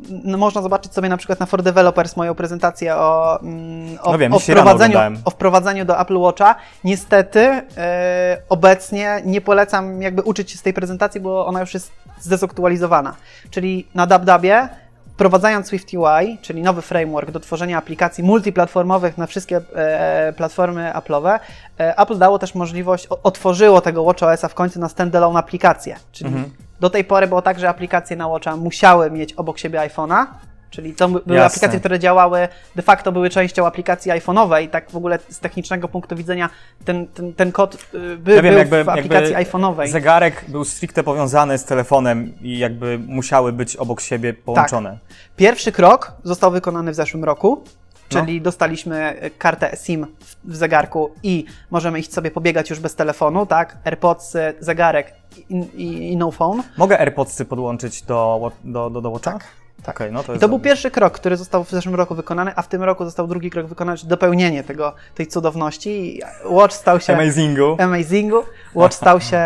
no, 0.10 0.38
można 0.38 0.62
zobaczyć 0.62 0.94
sobie 0.94 1.10
na 1.10 1.18
przykład 1.18 1.40
na 1.40 1.46
For 1.46 1.64
Developers 1.64 2.18
moją 2.18 2.36
prezentację 2.36 2.96
o, 2.96 3.40
mm, 3.42 3.98
o, 4.02 4.12
No 4.12 4.18
wiem, 4.18 4.34
o, 4.34 4.40
wprowadzeniu, 4.40 5.00
o 5.26 5.30
wprowadzeniu 5.30 5.86
do 5.86 6.00
Apple 6.00 6.18
Watcha. 6.18 6.56
Niestety 6.84 7.40
e, 7.78 8.42
obecnie 8.50 9.22
nie 9.26 9.42
polecam 9.42 10.02
jakby 10.02 10.22
uczyć 10.22 10.52
się 10.52 10.58
z 10.58 10.62
tej 10.62 10.74
prezentacji, 10.74 11.22
bo 11.22 11.46
ona 11.46 11.60
już 11.60 11.74
jest 11.74 11.92
zdezaktualizowana. 12.20 13.16
Czyli 13.50 13.88
na 13.96 14.08
DabDabie 14.08 14.70
wprowadzając 15.14 15.68
SwiftUI, 15.68 16.38
czyli 16.42 16.62
nowy 16.62 16.82
framework 16.82 17.32
do 17.32 17.40
tworzenia 17.40 17.78
aplikacji 17.78 18.24
multiplatformowych 18.24 19.18
na 19.18 19.28
wszystkie 19.28 19.62
e, 19.76 20.34
platformy 20.38 20.92
Apple'owe, 20.96 21.40
e, 21.80 21.98
Apple 22.00 22.18
dało 22.18 22.40
też 22.40 22.56
możliwość, 22.56 23.08
o, 23.10 23.20
otworzyło 23.24 23.82
tego 23.82 24.04
WatchOS-a 24.04 24.48
w 24.48 24.54
końcu 24.54 24.80
na 24.80 24.90
standalone 24.90 25.40
aplikacje. 25.40 25.96
Czyli 26.12 26.28
Mhm. 26.28 26.52
Do 26.82 26.90
tej 26.90 27.04
pory 27.04 27.28
było 27.28 27.42
tak, 27.42 27.60
że 27.60 27.70
aplikacje 27.70 28.16
na 28.18 28.28
Watcha 28.28 28.58
musiały 28.58 29.12
mieć 29.12 29.34
obok 29.34 29.58
siebie 29.60 29.80
iPhone'a, 29.80 30.26
czyli 30.70 30.94
to 30.94 31.08
by- 31.10 31.20
były 31.26 31.38
Jasne. 31.40 31.46
aplikacje, 31.56 31.80
które 31.80 32.00
działały, 32.00 32.48
de 32.76 32.82
facto 32.82 33.12
były 33.12 33.30
częścią 33.30 33.66
aplikacji 33.68 34.12
iPhone'owej, 34.12 34.70
tak 34.70 34.92
w 34.92 34.96
ogóle 34.96 35.20
z 35.30 35.40
technicznego 35.40 35.88
punktu 35.88 36.16
widzenia 36.16 36.50
ten, 36.86 37.08
ten, 37.08 37.34
ten 37.34 37.52
kod 37.52 37.76
y, 37.94 38.18
by, 38.18 38.36
Ja 38.36 38.42
wiem, 38.42 38.52
był 38.54 38.60
jakby- 38.60 38.84
w 38.84 38.90
aplikacji 38.90 39.36
iPhone'owej. 39.36 39.88
Zegarek 39.88 40.46
był 40.48 40.66
stricte 40.66 41.04
powiązany 41.04 41.58
z 41.58 41.66
telefonem 41.66 42.34
i 42.42 42.58
jakby 42.60 43.00
musiały 43.08 43.54
być 43.54 43.76
obok 43.76 44.02
siebie 44.02 44.34
połączone. 44.34 44.98
Pierwszy 45.36 45.72
krok 45.72 46.12
został 46.24 46.52
wykonany 46.52 46.92
w 46.92 46.96
zeszłym 46.96 47.24
roku, 47.24 47.64
No. 48.14 48.20
czyli 48.20 48.42
dostaliśmy 48.42 49.24
y, 49.24 49.30
kartę 49.38 49.78
SIM 49.84 50.08
w, 50.44 50.56
zegarku 50.56 51.12
i 51.24 51.46
możemy 51.72 52.00
iść 52.00 52.14
sobie 52.14 52.32
pobiegać 52.32 52.70
już 52.70 52.80
bez 52.80 52.96
telefonu, 52.96 53.46
tak? 53.46 53.78
AirPods, 53.86 54.36
y, 54.36 54.54
zegarek 54.60 55.14
i, 55.50 55.56
i, 55.56 56.12
i 56.12 56.18
no 56.18 56.32
phone. 56.32 56.64
Mogę 56.78 57.00
AirPodsy 57.00 57.46
podłączyć 57.46 58.02
do, 58.02 58.52
do, 58.64 58.90
do, 58.90 59.02
do 59.02 59.10
Watcha? 59.10 59.32
Tak. 59.32 59.96
Okej, 59.96 60.12
no 60.12 60.24
to 60.24 60.32
I 60.32 60.36
jest 60.36 60.42
to 60.42 60.50
był 60.50 60.60
pierwszy 60.60 60.92
krok, 60.92 61.14
który 61.14 61.38
został 61.38 61.64
w 61.64 61.70
zeszłym 61.70 61.96
roku 61.96 62.16
wykonany, 62.16 62.52
a 62.56 62.62
w 62.62 62.68
tym 62.68 62.84
roku 62.84 63.06
został 63.06 63.28
drugi 63.28 63.50
krok 63.50 63.68
wykonany, 63.68 63.98
czyli 63.98 64.10
dopełnienie 64.10 64.64
tego, 64.64 64.94
tej 65.16 65.28
cudowności. 65.28 66.18
I 66.18 66.22
Watch 66.46 66.74
stał 66.76 67.00
się 67.00 67.14
Amazingu. 67.14 67.76
amazingu. 67.80 68.44
Watch 68.76 68.96
stał 68.96 69.22
się 69.22 69.42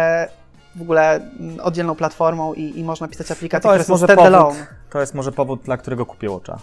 w 0.75 0.82
ogóle 0.82 1.20
oddzielną 1.63 1.96
platformą 1.96 2.54
i, 2.54 2.80
i 2.80 2.84
można 2.84 3.08
pisać 3.08 3.32
aplikacje, 3.32 3.62
To 3.63 3.70
które 3.70 3.77
jest, 3.77 3.88
są 3.88 3.94
może 3.94 4.06
standalone. 4.06 4.46
powód, 4.46 4.68
to 4.89 5.00
jest 5.00 5.13
może 5.13 5.32
powód, 5.32 5.62
dla 5.62 5.77
którego 5.77 6.06
kupię 6.06 6.30
Watcha. 6.30 6.60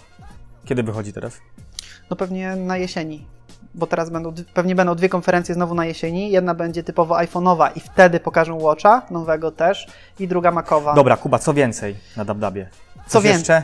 Kiedy 0.65 0.83
wychodzi 0.83 1.13
teraz? 1.13 1.37
No 2.09 2.15
pewnie 2.15 2.55
na 2.55 2.77
jesieni, 2.77 3.25
bo 3.75 3.87
teraz 3.87 4.09
będą, 4.09 4.33
pewnie 4.53 4.75
będą 4.75 4.95
dwie 4.95 5.09
konferencje 5.09 5.55
znowu 5.55 5.75
na 5.75 5.85
jesieni. 5.85 6.31
Jedna 6.31 6.53
będzie 6.53 6.83
typowo 6.83 7.15
iPhone'owa 7.15 7.69
i 7.75 7.79
wtedy 7.79 8.19
pokażą 8.19 8.59
Watcha, 8.61 9.01
nowego 9.11 9.51
też, 9.51 9.87
i 10.19 10.27
druga 10.27 10.51
Macowa. 10.51 10.93
Dobra, 10.93 11.17
Kuba, 11.17 11.39
co 11.39 11.53
więcej 11.53 11.95
na 12.17 12.25
DabDabie? 12.25 12.69
Co 13.07 13.21
więcej? 13.21 13.39
jeszcze? 13.39 13.63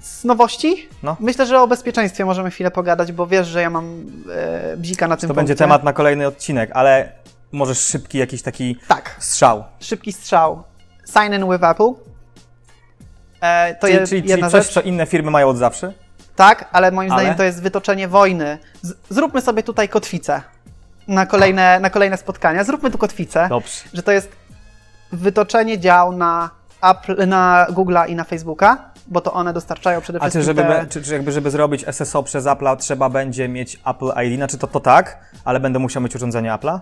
Z 0.00 0.24
nowości? 0.24 0.88
No. 1.02 1.16
Myślę, 1.20 1.46
że 1.46 1.60
o 1.60 1.66
bezpieczeństwie 1.68 2.24
możemy 2.24 2.50
chwilę 2.50 2.70
pogadać, 2.70 3.12
bo 3.12 3.26
wiesz, 3.26 3.46
że 3.46 3.62
ja 3.62 3.70
mam 3.70 4.06
e, 4.32 4.76
bzika 4.76 5.08
na 5.08 5.16
tym 5.16 5.28
To 5.28 5.34
będzie 5.34 5.52
punkcie. 5.52 5.64
temat 5.64 5.84
na 5.84 5.92
kolejny 5.92 6.26
odcinek, 6.26 6.70
ale 6.72 7.12
możesz 7.52 7.78
szybki 7.78 8.18
jakiś 8.18 8.42
taki 8.42 8.76
Tak, 8.88 9.16
strzał. 9.18 9.64
szybki 9.80 10.12
strzał. 10.12 10.62
Sign 11.06 11.34
in 11.34 11.50
with 11.52 11.64
Apple. 11.64 11.92
E, 13.40 13.74
to 13.74 13.86
czyli 13.86 13.92
jest 13.98 14.10
czyli, 14.10 14.22
czyli 14.22 14.42
coś, 14.42 14.52
rzecz. 14.52 14.68
co 14.68 14.80
inne 14.80 15.06
firmy 15.06 15.30
mają 15.30 15.48
od 15.48 15.56
zawsze? 15.56 15.92
Tak, 16.36 16.68
ale 16.72 16.90
moim 16.90 17.12
Ale? 17.12 17.20
zdaniem 17.20 17.36
to 17.38 17.42
jest 17.44 17.62
wytoczenie 17.62 18.08
wojny. 18.08 18.58
Z, 18.82 18.94
zróbmy 19.10 19.40
sobie 19.40 19.62
tutaj 19.62 19.88
kotwicę. 19.88 20.42
na 21.08 21.26
kolejne, 21.26 21.80
na 21.80 21.90
kolejne 21.90 22.16
spotkania. 22.16 22.64
Zróbmy 22.64 22.90
tu 22.90 22.98
kotwicę, 22.98 23.46
Dobrze. 23.48 23.72
że 23.92 24.02
to 24.02 24.12
jest 24.12 24.28
wytoczenie 25.12 25.78
dział 25.78 26.12
na, 26.12 26.50
Apple, 26.82 27.28
na 27.28 27.66
Google'a 27.70 28.08
i 28.08 28.14
na 28.14 28.24
Facebooka, 28.24 28.90
bo 29.06 29.20
to 29.20 29.32
one 29.32 29.52
dostarczają 29.52 30.00
przede 30.00 30.18
A 30.18 30.20
wszystkim 30.22 30.40
czy, 30.40 30.46
żeby, 30.46 30.62
te... 30.62 30.86
czy, 30.86 31.02
czy 31.02 31.12
jakby, 31.12 31.32
żeby 31.32 31.50
zrobić 31.50 31.84
SSO 31.92 32.22
przez 32.22 32.44
Apple'a, 32.44 32.76
trzeba 32.76 33.08
będzie 33.08 33.48
mieć 33.48 33.80
Apple 33.86 34.12
ID? 34.26 34.36
Znaczy 34.36 34.58
to, 34.58 34.66
to 34.66 34.80
tak, 34.80 35.18
ale 35.44 35.60
będę 35.60 35.78
musiał 35.78 36.02
mieć 36.02 36.16
urządzenie 36.16 36.50
Apple'a? 36.50 36.78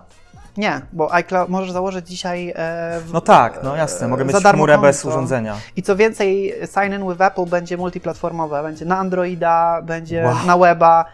Nie, 0.57 0.81
bo 0.93 1.13
iCloud 1.13 1.49
możesz 1.49 1.71
założyć 1.71 2.07
dzisiaj 2.07 2.49
e, 2.49 2.53
w, 2.99 3.13
No 3.13 3.21
tak, 3.21 3.59
no 3.63 3.75
jasne, 3.75 4.07
mogę 4.07 4.21
e, 4.21 4.25
mieć 4.25 4.35
za 4.35 4.41
darmo 4.41 4.57
chmurę 4.57 4.77
bez 4.77 5.05
urządzenia. 5.05 5.55
I 5.75 5.83
co 5.83 5.95
więcej, 5.95 6.53
Sign 6.65 6.93
In 6.93 7.09
with 7.09 7.21
Apple 7.21 7.45
będzie 7.45 7.77
multiplatformowe. 7.77 8.63
Będzie 8.63 8.85
na 8.85 8.97
Androida, 8.97 9.81
będzie 9.83 10.23
Wow. 10.25 10.45
na 10.47 10.57
weba. 10.57 11.05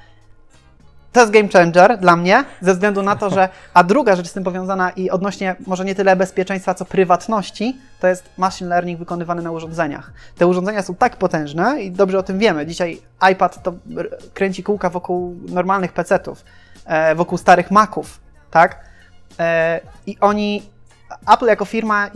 To 1.11 1.19
jest 1.19 1.31
game 1.31 1.47
changer 1.53 1.97
dla 1.97 2.15
mnie, 2.15 2.43
ze 2.61 2.73
względu 2.73 3.03
na 3.03 3.15
to, 3.15 3.29
że. 3.29 3.49
A 3.73 3.83
druga 3.83 4.15
rzecz 4.15 4.27
z 4.27 4.33
tym 4.33 4.43
powiązana 4.43 4.89
i 4.89 5.09
odnośnie 5.09 5.55
może 5.67 5.85
nie 5.85 5.95
tyle 5.95 6.15
bezpieczeństwa, 6.15 6.73
co 6.73 6.85
prywatności, 6.85 7.77
to 7.99 8.07
jest 8.07 8.23
machine 8.37 8.69
learning 8.69 8.99
wykonywany 8.99 9.41
na 9.41 9.51
urządzeniach. 9.51 10.11
Te 10.37 10.47
urządzenia 10.47 10.81
są 10.81 10.95
tak 10.95 11.15
potężne 11.15 11.81
i 11.81 11.91
dobrze 11.91 12.19
o 12.19 12.23
tym 12.23 12.39
wiemy. 12.39 12.65
Dzisiaj 12.65 13.01
iPad 13.31 13.63
to 13.63 13.73
kręci 14.33 14.63
kółka 14.63 14.89
wokół 14.89 15.35
normalnych 15.47 15.93
PC-ów, 15.93 16.43
e, 16.85 17.15
wokół 17.15 17.37
starych 17.37 17.71
Maców, 17.71 18.19
tak? 18.51 18.88
E, 19.39 19.79
I 20.07 20.17
oni, 20.21 20.63
Apple 21.33 21.45
jako 21.47 21.65
firma 21.65 22.09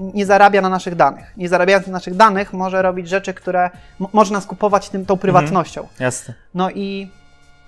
nie 0.00 0.26
zarabia 0.26 0.60
na 0.60 0.68
naszych 0.68 0.94
danych. 0.94 1.32
Nie 1.36 1.48
zarabiając 1.48 1.86
na 1.86 1.92
naszych 1.92 2.14
danych 2.14 2.52
może 2.52 2.82
robić 2.82 3.08
rzeczy, 3.08 3.34
które 3.34 3.70
m- 4.00 4.06
może 4.12 4.32
nas 4.32 4.46
kupować 4.46 4.88
tym, 4.88 5.06
tą 5.06 5.16
prywatnością. 5.16 5.86
Jasne. 5.98 6.34
No 6.54 6.70
i 6.70 7.10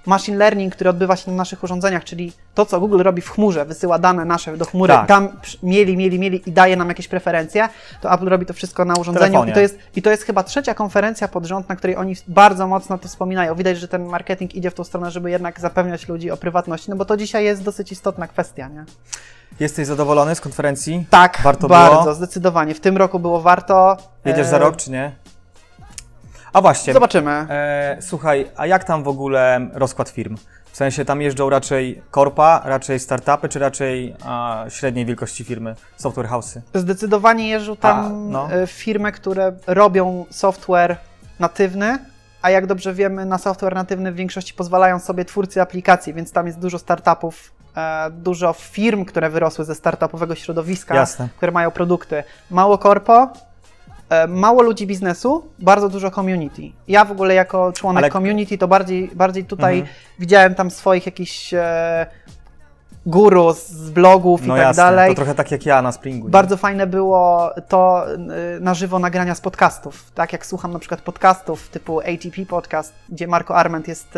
machine 0.07 0.39
learning, 0.39 0.75
który 0.75 0.91
odbywa 0.91 1.17
się 1.17 1.31
na 1.31 1.37
naszych 1.37 1.65
urządzeniach, 1.65 2.05
czyli 2.05 2.33
to, 2.55 2.67
co 2.67 2.81
Google 2.81 3.03
robi 3.03 3.23
w 3.23 3.31
chmurze, 3.31 3.65
wysyła 3.65 3.99
dane 3.99 4.25
nasze 4.25 4.57
do 4.57 4.65
chmury, 4.65 4.93
Tak. 4.93 5.09
tam 5.09 5.29
mieli, 5.63 5.97
mieli, 5.97 6.19
mieli 6.19 6.43
i 6.47 6.53
daje 6.53 6.77
nam 6.77 6.89
jakieś 6.89 7.09
preferencje, 7.09 7.69
to 8.01 8.13
Apple 8.13 8.29
robi 8.29 8.47
to 8.47 8.55
wszystko 8.55 8.85
na 8.85 8.95
urządzeniu. 8.95 9.27
telefonie. 9.27 9.51
I 9.51 9.55
to, 9.55 9.61
jest, 9.61 9.79
I 9.97 10.03
to 10.03 10.11
jest 10.11 10.23
chyba 10.23 10.43
trzecia 10.43 10.75
konferencja 10.75 11.29
pod 11.29 11.45
rząd, 11.47 11.69
na 11.69 11.77
której 11.77 11.97
oni 11.97 12.15
bardzo 12.29 12.67
mocno 12.67 12.99
to 12.99 13.09
wspominają. 13.09 13.55
Widać, 13.55 13.79
że 13.79 13.89
ten 13.89 14.05
marketing 14.05 14.55
idzie 14.55 14.71
w 14.71 14.75
tą 14.75 14.85
stronę, 14.85 15.11
żeby 15.11 15.31
jednak 15.31 15.61
zapewniać 15.61 16.09
ludzi 16.09 16.31
o 16.31 16.37
prywatności, 16.37 16.91
no 16.91 16.97
bo 16.97 17.05
to 17.05 17.17
dzisiaj 17.17 17.45
jest 17.45 17.63
dosyć 17.63 17.93
istotna 17.93 18.29
kwestia, 18.29 18.69
nie? 18.69 18.85
Jesteś 19.61 19.87
zadowolony 19.87 20.35
z 20.35 20.41
konferencji? 20.41 21.07
Tak, 21.11 21.41
Warto 21.45 21.69
bardzo, 21.69 22.03
było? 22.03 22.15
zdecydowanie. 22.15 22.75
W 22.75 22.81
tym 22.81 22.97
roku 22.97 23.19
było 23.19 23.41
warto. 23.41 23.97
Jedziesz 24.25 24.47
E, 24.47 24.51
za 24.51 24.59
rok, 24.59 24.77
czy 24.77 24.91
nie? 24.91 25.13
A 26.53 26.61
właśnie, 26.61 26.93
Zobaczymy. 26.93 27.31
e, 27.31 27.97
słuchaj, 28.01 28.47
a 28.57 28.67
jak 28.67 28.85
tam 28.85 29.03
w 29.03 29.09
ogóle 29.09 29.69
rozkład 29.73 30.09
firm? 30.09 30.37
W 30.73 30.77
sensie 30.77 31.05
tam 31.05 31.23
jeżdżą 31.23 31.51
raczej 31.51 32.03
korpa, 32.11 32.63
raczej 32.65 32.99
startupy, 33.01 33.49
czy 33.49 33.59
raczej 33.59 34.17
a, 34.25 34.65
średniej 34.69 35.07
wielkości 35.07 35.45
firmy, 35.45 35.75
software 35.97 36.27
house'y? 36.29 36.61
Zdecydowanie 36.75 37.49
jeżdżą 37.49 37.77
tam 37.77 37.99
A, 38.07 38.09
no. 38.09 38.53
e, 38.53 38.67
firmy, 38.67 39.13
które 39.13 39.53
robią 39.67 40.25
software 40.31 40.97
natywny, 41.39 41.99
a 42.43 42.51
jak 42.51 42.67
dobrze 42.67 42.95
wiemy, 42.95 43.25
na 43.27 43.39
software 43.39 43.75
natywny 43.75 44.13
w 44.13 44.15
większości 44.15 44.55
pozwalają 44.55 44.99
sobie 44.99 45.25
twórcy 45.25 45.63
aplikacji, 45.63 46.15
więc 46.15 46.33
tam 46.33 46.47
jest 46.47 46.59
dużo 46.59 46.79
startupów, 46.79 47.53
e, 47.77 48.11
dużo 48.11 48.53
firm, 48.53 49.05
które 49.05 49.31
wyrosły 49.31 49.65
ze 49.65 49.75
startupowego 49.75 50.35
środowiska, 50.35 50.95
Jasne. 50.95 51.29
które 51.37 51.53
mają 51.53 51.71
produkty. 51.71 52.25
Mało 52.51 52.79
korpo, 52.79 53.33
mało 54.29 54.63
ludzi 54.63 54.87
biznesu, 54.87 55.45
bardzo 55.59 55.89
dużo 55.89 56.11
community. 56.11 56.63
Ja 56.89 57.05
w 57.05 57.11
ogóle 57.13 57.35
jako 57.35 57.73
członek 57.73 58.05
Ale- 58.05 58.13
community 58.13 58.59
to 58.59 58.69
bardziej, 58.69 59.11
bardziej 59.15 59.45
tutaj 59.45 59.79
Mhm. 59.79 59.97
widziałem 60.19 60.55
tam 60.55 60.71
swoich 60.71 61.07
jakichś 61.07 61.55
e, 61.55 62.07
guru 63.07 63.53
z 63.53 63.91
blogów 63.91 64.47
No 64.47 64.57
i 64.57 64.59
tak 64.59 64.67
jasne, 64.67 64.83
dalej. 64.83 65.11
to 65.11 65.15
trochę 65.17 65.35
tak 65.35 65.51
jak 65.51 65.67
ja 65.67 65.83
na 65.83 65.93
Springu. 65.93 66.27
nie? 66.27 66.31
Bardzo 66.31 66.57
fajne 66.57 66.87
było 66.87 67.51
to 67.69 68.05
y, 68.15 68.19
na 68.61 68.75
żywo 68.75 68.99
nagrania 68.99 69.35
z 69.35 69.41
podcastów. 69.41 70.11
Tak 70.15 70.33
jak 70.33 70.47
słucham 70.47 70.73
na 70.73 70.79
przykład 70.79 71.01
podcastów 71.01 71.69
typu 71.69 72.01
ATP 72.01 72.47
Podcast, 72.49 72.95
gdzie 73.09 73.27
Marco 73.27 73.57
Arment 73.57 73.89
jest, 73.89 74.17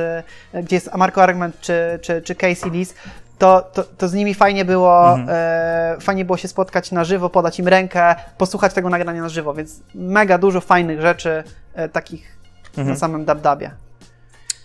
y, 0.54 0.62
gdzie 0.62 0.76
jest 0.76 0.94
Marco 0.94 1.22
Arment 1.22 1.60
czy, 1.60 1.98
czy, 2.02 2.22
czy 2.22 2.34
Casey 2.34 2.70
Lees, 2.70 2.94
to, 3.38 3.70
to, 3.72 3.84
to 3.84 4.08
z 4.08 4.12
nimi 4.14 4.34
fajnie 4.34 4.64
było, 4.64 5.08
Mhm. 5.14 5.28
e, 5.30 5.96
fajnie 6.00 6.24
było 6.24 6.36
się 6.36 6.48
spotkać 6.48 6.92
na 6.92 7.04
żywo, 7.04 7.30
podać 7.30 7.58
im 7.58 7.68
rękę, 7.68 8.14
posłuchać 8.38 8.74
tego 8.74 8.88
nagrania 8.90 9.22
na 9.22 9.28
żywo, 9.28 9.54
więc 9.54 9.80
mega 9.94 10.38
dużo 10.38 10.60
fajnych 10.60 11.00
rzeczy 11.00 11.44
e, 11.74 11.88
takich 11.88 12.34
Mhm. 12.68 12.88
na 12.88 12.96
samym 12.96 13.24
Dabdabie. 13.24 13.70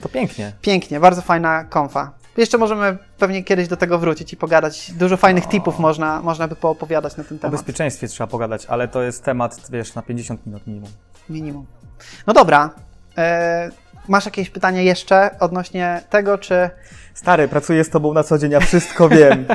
To 0.01 0.09
pięknie. 0.09 0.53
Pięknie, 0.61 0.99
bardzo 0.99 1.21
fajna 1.21 1.63
konfa. 1.63 2.11
Jeszcze 2.37 2.57
możemy 2.57 2.97
pewnie 3.17 3.43
kiedyś 3.43 3.67
do 3.67 3.77
tego 3.77 3.99
wrócić 3.99 4.33
i 4.33 4.37
pogadać. 4.37 4.91
Dużo 4.91 5.17
fajnych 5.17 5.47
tipów 5.47 5.79
można, 5.79 6.21
można 6.21 6.47
by 6.47 6.55
poopowiadać 6.55 7.17
na 7.17 7.23
ten 7.23 7.37
O 7.37 7.41
temat. 7.41 7.51
bezpieczeństwie 7.51 8.07
trzeba 8.07 8.27
pogadać, 8.27 8.65
ale 8.65 8.87
to 8.87 9.01
jest 9.01 9.23
temat, 9.23 9.61
wiesz, 9.71 9.95
na 9.95 10.01
50 10.01 10.45
minut 10.45 10.67
minimum. 10.67 10.89
Minimum. 11.29 11.65
No 12.27 12.33
dobra. 12.33 12.69
E, 13.17 13.69
masz 14.07 14.25
jakieś 14.25 14.49
pytania 14.49 14.81
jeszcze 14.81 15.39
odnośnie 15.39 16.01
tego, 16.09 16.37
czy. 16.37 16.69
Stary, 17.13 17.47
pracuję 17.47 17.83
z 17.83 17.89
tobą 17.89 18.13
na 18.13 18.23
co 18.23 18.37
dzień, 18.37 18.51
ja 18.51 18.59
wszystko 18.59 19.09
wiem. 19.09 19.45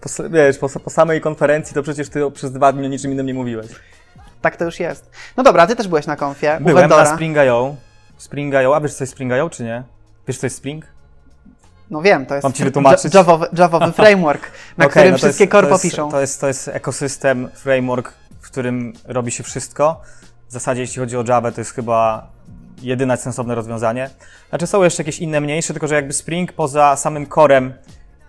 Po, 0.00 0.08
wiesz, 0.30 0.58
po, 0.58 0.68
po 0.68 0.90
samej 0.90 1.20
konferencji 1.20 1.74
to 1.74 1.82
przecież 1.82 2.08
ty 2.08 2.30
przez 2.30 2.52
dwa 2.52 2.72
dni 2.72 2.84
o 2.86 2.88
niczym 2.88 3.12
innym 3.12 3.26
nie 3.26 3.34
mówiłeś. 3.34 3.66
Tak 4.42 4.56
to 4.56 4.64
już 4.64 4.80
jest. 4.80 5.10
No 5.36 5.42
dobra, 5.42 5.66
ty 5.66 5.76
też 5.76 5.88
byłeś 5.88 6.06
na 6.06 6.16
konfie. 6.16 6.58
Byłem 6.60 6.90
na 6.90 7.06
Spring.io. 7.06 7.74
Spring.io, 8.18 8.76
a 8.76 8.80
wiesz 8.80 8.94
co 8.94 9.04
jest 9.04 9.12
Spring.io, 9.12 9.50
czy 9.50 9.64
nie? 9.64 9.82
Wiesz 10.28 10.38
co 10.38 10.46
jest 10.46 10.56
Spring? 10.56 10.84
No 11.90 12.02
wiem, 12.02 12.26
to 12.26 12.34
jest 12.34 12.42
Mam 12.42 12.52
ci 12.52 12.64
wytłumaczyć? 12.64 13.14
Ja- 13.14 13.20
Javowy, 13.20 13.46
Javowy 13.58 13.92
framework, 14.02 14.50
na 14.76 14.84
Okej, 14.84 14.90
którym 14.90 15.12
no 15.12 15.18
wszystkie 15.18 15.44
jest, 15.44 15.52
korpo 15.52 15.68
to 15.68 15.74
jest, 15.74 15.82
piszą. 15.84 16.10
To 16.10 16.20
jest, 16.20 16.40
to 16.40 16.48
jest 16.48 16.68
ekosystem, 16.68 17.48
framework, 17.54 18.12
w 18.40 18.50
którym 18.50 18.92
robi 19.04 19.30
się 19.30 19.42
wszystko. 19.42 20.00
W 20.48 20.52
zasadzie 20.52 20.80
jeśli 20.80 21.00
chodzi 21.00 21.16
o 21.16 21.24
Java, 21.28 21.52
to 21.52 21.60
jest 21.60 21.74
chyba 21.74 22.26
jedyne 22.82 23.16
sensowne 23.16 23.54
rozwiązanie. 23.54 24.10
Znaczy 24.48 24.66
są 24.66 24.82
jeszcze 24.82 25.02
jakieś 25.02 25.18
inne 25.18 25.40
mniejsze, 25.40 25.72
tylko 25.72 25.86
że 25.88 25.94
jakby 25.94 26.12
Spring 26.12 26.52
poza 26.52 26.96
samym 26.96 27.26
corem 27.26 27.72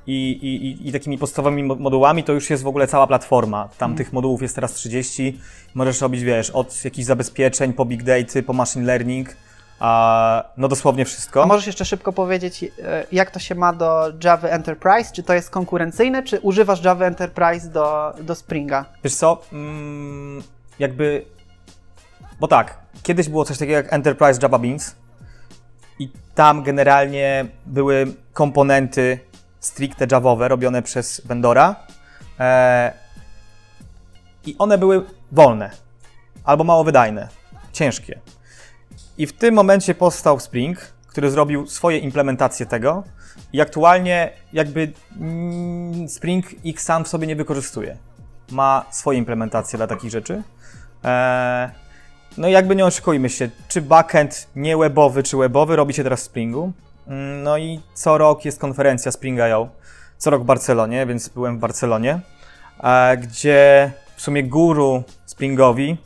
i, 0.08 0.32
i, 0.32 0.88
i, 0.88 0.92
takimi 0.92 1.18
podstawowymi 1.18 1.64
mo- 1.64 1.76
modułami, 1.76 2.24
to 2.24 2.34
już 2.34 2.50
jest 2.50 2.64
w 2.64 2.68
ogóle 2.68 2.88
cała 2.88 3.08
platforma. 3.08 3.70
Tam 3.78 3.96
tych 3.96 4.14
modułów 4.14 4.42
jest 4.42 4.56
teraz 4.56 4.74
30. 4.74 5.40
Możesz 5.74 6.02
robić, 6.02 6.24
wiesz, 6.24 6.50
od 6.50 6.86
jakichś 6.86 7.06
zabezpieczeń 7.06 7.74
po 7.74 7.86
big 7.86 8.04
data, 8.04 8.40
po 8.48 8.54
machine 8.54 8.86
learning, 8.86 9.30
no 10.58 10.68
dosłownie 10.68 11.06
wszystko. 11.06 11.44
A 11.44 11.46
możesz 11.46 11.68
jeszcze 11.68 11.86
szybko 11.86 12.14
powiedzieć, 12.14 12.64
e, 12.64 12.70
jak 13.12 13.32
to 13.32 13.40
się 13.40 13.56
ma 13.56 13.74
do 13.74 14.14
Java 14.24 14.48
Enterprise? 14.48 15.14
Czy 15.14 15.24
to 15.24 15.34
jest 15.34 15.50
konkurencyjne, 15.50 16.24
czy 16.24 16.40
używasz 16.40 16.84
Java 16.84 17.06
Enterprise 17.06 17.70
do, 17.70 18.14
do 18.22 18.36
Springa? 18.36 18.86
Wiesz 19.04 19.16
co, 19.16 19.42
mm, 19.54 20.44
jakby, 20.80 21.26
bo 22.40 22.48
tak, 22.48 22.78
kiedyś 23.04 23.30
było 23.30 23.46
coś 23.46 23.58
takiego 23.58 23.78
jak 23.78 23.94
Enterprise 23.94 24.40
Java 24.44 24.60
Beans 24.60 24.96
i 26.00 26.12
tam 26.36 26.64
generalnie 26.64 27.46
były 27.66 28.14
komponenty 28.34 29.20
stricte 29.60 30.08
javowe 30.12 30.48
robione 30.48 30.82
przez 30.82 31.22
vendora 31.26 31.76
e, 32.40 32.94
i 34.46 34.56
one 34.58 34.78
były 34.78 35.06
wolne 35.32 35.70
albo 36.44 36.64
mało 36.64 36.84
wydajne, 36.84 37.28
ciężkie. 37.74 38.20
I 39.22 39.28
w 39.28 39.34
tym 39.34 39.56
momencie 39.56 39.96
powstał 39.96 40.40
Spring, 40.40 40.80
który 41.08 41.32
zrobił 41.32 41.68
swoje 41.68 41.98
implementacje 41.98 42.66
tego 42.66 43.04
i 43.54 43.62
aktualnie 43.62 44.32
jakby 44.54 44.92
Spring 46.08 46.66
ich 46.66 46.82
sam 46.82 47.04
w 47.04 47.08
sobie 47.08 47.28
nie 47.28 47.36
wykorzystuje. 47.36 47.98
Ma 48.52 48.86
swoje 48.92 49.20
implementacje 49.20 49.78
dla 49.78 49.88
takich 49.88 50.12
rzeczy. 50.12 50.44
Eee, 51.04 51.70
no 52.38 52.48
i 52.48 52.52
jakby 52.52 52.76
nie 52.76 52.86
oszukujmy 52.86 53.30
się, 53.30 53.50
czy 53.68 53.82
backend 53.82 54.48
nie 54.56 54.78
webowy, 54.78 55.24
czy 55.24 55.38
webowy 55.38 55.76
robi 55.76 55.94
się 55.94 56.04
teraz 56.04 56.22
w 56.22 56.24
Springu. 56.24 56.72
Mm, 57.08 57.44
No 57.44 57.58
i 57.58 57.82
co 57.94 58.18
rok 58.18 58.46
jest 58.46 58.60
konferencja 58.60 59.12
Spring.io. 59.12 59.70
Co 60.18 60.30
rok 60.30 60.42
w 60.42 60.46
Barcelonie, 60.46 61.06
więc 61.06 61.30
byłem 61.30 61.58
w 61.58 61.60
Barcelonie, 61.60 62.20
e, 62.84 63.18
gdzie 63.18 63.92
w 64.16 64.22
sumie 64.22 64.44
guru 64.44 65.04
Springowi 65.26 65.98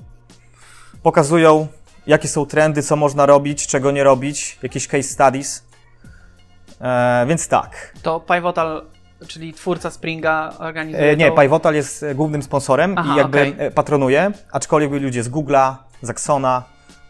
pokazują, 1.04 1.68
jakie 2.08 2.28
są 2.28 2.46
trendy, 2.46 2.84
co 2.84 2.96
można 2.96 3.26
robić, 3.26 3.68
czego 3.68 3.92
nie 3.92 4.04
robić, 4.04 4.60
jakieś 4.64 4.88
case 4.88 5.04
studies. 5.04 5.64
E, 6.82 7.26
więc 7.28 7.48
tak. 7.48 7.94
To 8.02 8.20
Pivotal, 8.20 8.86
czyli 9.28 9.54
twórca 9.54 9.92
Springa, 9.92 10.54
organizuje 10.60 11.12
E, 11.12 11.18
nie, 11.18 11.32
to? 11.32 11.42
Pivotal 11.42 11.76
jest 11.76 12.04
e, 12.04 12.16
głównym 12.16 12.44
sponsorem 12.44 12.96
Aha, 12.98 13.14
i 13.14 13.18
jakby 13.18 13.40
okej. 13.42 13.56
e, 13.58 13.72
patronuje, 13.72 14.32
aczkolwiek 14.52 14.90
byli 14.90 15.06
ludzie 15.06 15.24
z 15.24 15.30
Google'a, 15.30 15.76
z 16.02 16.10
Axona, 16.10 16.64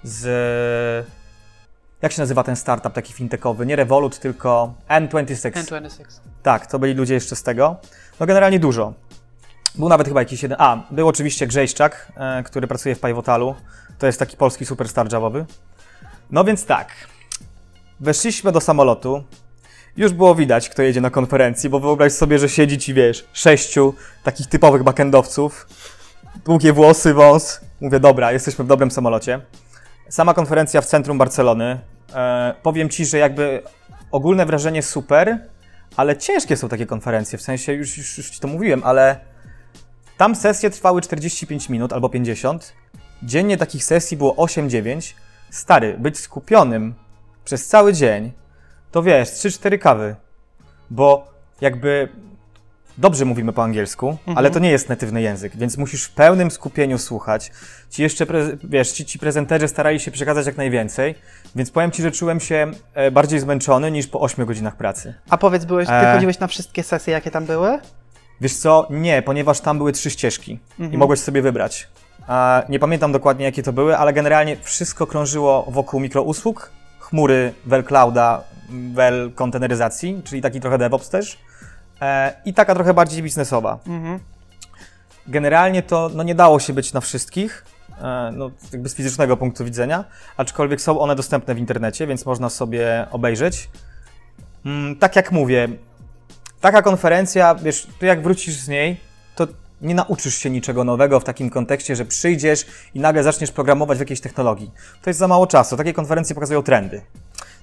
z... 0.04 1.06
Jak 2.02 2.12
się 2.12 2.22
nazywa 2.22 2.44
ten 2.44 2.56
startup 2.56 2.94
taki 2.94 3.14
fintechowy? 3.14 3.66
Nie 3.66 3.76
Revolut, 3.76 4.20
tylko 4.20 4.74
N26. 4.90 5.52
N26. 5.52 6.04
Tak, 6.44 6.66
to 6.68 6.80
byli 6.80 6.94
ludzie 6.94 7.14
jeszcze 7.14 7.36
z 7.36 7.44
tego. 7.44 7.76
No 8.20 8.26
generalnie 8.26 8.60
dużo. 8.60 8.94
Był 9.78 9.90
nawet 9.90 10.08
chyba 10.08 10.22
jakiś 10.22 10.44
jeden... 10.44 10.58
A, 10.60 10.84
był 10.92 11.08
oczywiście 11.08 11.48
Grzejszczak, 11.48 12.12
e, 12.18 12.44
który 12.44 12.68
pracuje 12.68 12.96
w 12.96 13.02
Pivotalu. 13.02 13.56
To 14.00 14.06
jest 14.06 14.20
taki 14.20 14.38
polski 14.38 14.66
superstar 14.66 15.14
javowy. 15.14 15.46
No 16.32 16.44
więc 16.44 16.66
tak. 16.66 16.92
Weszliśmy 18.00 18.52
do 18.52 18.62
samolotu 18.62 19.24
już 19.98 20.14
było 20.14 20.36
widać, 20.36 20.70
kto 20.70 20.82
jedzie 20.82 21.02
na 21.02 21.10
konferencji, 21.10 21.70
bo 21.70 21.80
wyobraź 21.80 22.14
sobie, 22.14 22.40
że 22.40 22.50
siedzi 22.50 22.78
ci, 22.78 22.94
wiesz, 22.94 23.26
sześciu 23.34 23.94
takich 24.24 24.48
typowych 24.48 24.84
backendowców, 24.84 25.68
długie 26.46 26.74
włosy, 26.74 27.14
wąs. 27.14 27.62
Mówię, 27.82 28.00
dobra, 28.00 28.32
jesteśmy 28.32 28.66
w 28.66 28.68
dobrym 28.68 28.92
samolocie. 28.92 29.42
Sama 30.10 30.34
konferencja 30.34 30.82
w 30.82 30.86
centrum 30.86 31.18
Barcelony. 31.18 31.80
E, 32.14 32.54
powiem 32.64 32.90
ci, 32.90 33.06
że 33.06 33.18
jakby 33.18 33.62
ogólne 34.12 34.46
wrażenie 34.46 34.82
super, 34.82 35.40
ale 35.98 36.18
ciężkie 36.18 36.58
są 36.58 36.70
takie 36.70 36.86
konferencje, 36.86 37.38
w 37.38 37.42
sensie 37.42 37.74
już, 37.74 37.98
już, 37.98 38.18
już 38.18 38.30
ci 38.30 38.40
to 38.40 38.48
mówiłem, 38.48 38.82
ale 38.84 39.20
tam 40.18 40.36
sesje 40.36 40.70
trwały 40.70 41.02
45 41.02 41.70
minut 41.70 41.94
albo 41.94 42.10
50. 42.10 42.74
Dziennie 43.24 43.58
takich 43.58 43.84
sesji 43.84 44.18
było 44.18 44.34
8-9. 44.34 45.14
Stary, 45.50 45.96
być 46.00 46.20
skupionym 46.20 46.94
przez 47.46 47.68
cały 47.68 47.94
dzień, 47.94 48.32
to 48.92 49.04
wiesz, 49.04 49.30
3-4 49.30 49.80
kawy. 49.80 50.16
Bo 50.90 51.28
jakby 51.62 52.10
dobrze 52.98 53.26
mówimy 53.26 53.54
po 53.54 53.64
angielsku, 53.64 54.18
ale 54.36 54.52
to 54.52 54.60
nie 54.60 54.72
jest 54.72 54.90
natywny 54.90 55.22
język, 55.22 55.58
więc 55.58 55.78
musisz 55.78 56.04
w 56.04 56.12
pełnym 56.12 56.52
skupieniu 56.52 56.98
słuchać. 56.98 57.52
Ci 57.90 58.02
jeszcze, 58.02 58.26
wiesz, 58.64 58.92
ci, 58.92 59.06
ci 59.06 59.20
prezenterzy 59.20 59.68
starali 59.68 60.00
się 60.00 60.12
przekazać 60.12 60.46
jak 60.46 60.58
najwięcej, 60.58 61.16
więc 61.56 61.72
powiem 61.72 61.92
ci, 61.92 62.02
że 62.02 62.12
czułem 62.12 62.40
się 62.40 62.72
e, 62.94 63.12
bardziej 63.12 63.40
zmęczony 63.40 63.92
niż 63.92 64.08
po 64.08 64.20
8 64.20 64.46
godzinach 64.46 64.76
pracy. 64.76 65.14
A 65.30 65.38
powiedz, 65.38 65.66
byłeś, 65.66 65.88
ty 65.88 65.94
E. 65.94 66.14
chodziłeś 66.14 66.40
na 66.40 66.48
wszystkie 66.48 66.84
sesje, 66.84 67.14
jakie 67.14 67.32
tam 67.32 67.46
były? 67.46 67.80
Wiesz 68.42 68.56
co? 68.56 68.88
Nie, 68.90 69.22
ponieważ 69.22 69.60
tam 69.60 69.78
były 69.78 69.92
trzy 69.92 70.10
ścieżki 70.10 70.60
i 70.92 70.98
mogłeś 70.98 71.20
sobie 71.20 71.42
wybrać. 71.42 71.88
A, 72.28 72.64
nie 72.70 72.80
pamiętam 72.80 73.12
dokładnie, 73.12 73.46
jakie 73.46 73.64
to 73.64 73.74
były, 73.74 73.98
ale 73.98 74.14
generalnie 74.14 74.58
wszystko 74.58 75.08
krążyło 75.08 75.66
wokół 75.70 76.00
mikrousług, 76.00 76.72
chmury 77.00 77.54
Well 77.66 77.84
Clouda, 77.84 78.44
Well 78.94 79.32
konteneryzacji, 79.36 80.22
czyli 80.24 80.42
taki 80.42 80.60
trochę 80.60 80.78
DevOps 80.78 81.10
też, 81.10 81.38
e, 82.02 82.34
i 82.46 82.54
taka 82.54 82.76
trochę 82.76 82.94
bardziej 82.94 83.24
biznesowa. 83.24 83.80
Mhm. 83.88 84.20
Generalnie 85.28 85.84
to 85.84 86.10
no, 86.14 86.24
nie 86.24 86.36
dało 86.36 86.60
się 86.60 86.74
być 86.74 86.94
na 86.94 87.02
wszystkich, 87.02 87.66
e, 88.02 88.32
no, 88.34 88.52
jakby 88.72 88.90
z 88.90 88.96
fizycznego 88.96 89.38
punktu 89.38 89.66
widzenia, 89.66 90.04
aczkolwiek 90.38 90.82
są 90.82 91.00
one 91.00 91.16
dostępne 91.16 91.56
w 91.56 91.60
internecie, 91.60 92.08
więc 92.08 92.26
można 92.26 92.50
sobie 92.50 93.08
obejrzeć. 93.12 93.70
Mm, 94.66 94.96
tak 94.96 95.16
jak 95.16 95.32
mówię, 95.32 95.68
taka 96.66 96.82
konferencja, 96.82 97.56
wiesz, 97.56 97.88
ty 98.00 98.06
jak 98.06 98.24
wrócisz 98.24 98.56
z 98.56 98.68
niej, 98.68 98.98
to 99.36 99.48
nie 99.82 99.96
nauczysz 99.96 100.36
się 100.36 100.50
niczego 100.50 100.84
nowego 100.84 101.20
w 101.20 101.24
takim 101.24 101.50
kontekście, 101.50 101.96
że 101.96 102.06
przyjdziesz 102.06 102.66
i 102.94 103.00
nagle 103.00 103.24
zaczniesz 103.24 103.52
programować 103.52 103.98
w 103.98 104.00
jakiejś 104.02 104.22
technologii. 104.22 104.72
To 105.02 105.10
jest 105.10 105.20
za 105.20 105.28
mało 105.28 105.48
czasu. 105.48 105.78
Takie 105.78 105.94
konferencje 105.94 106.36
pokazują 106.36 106.64
trendy. 106.64 107.02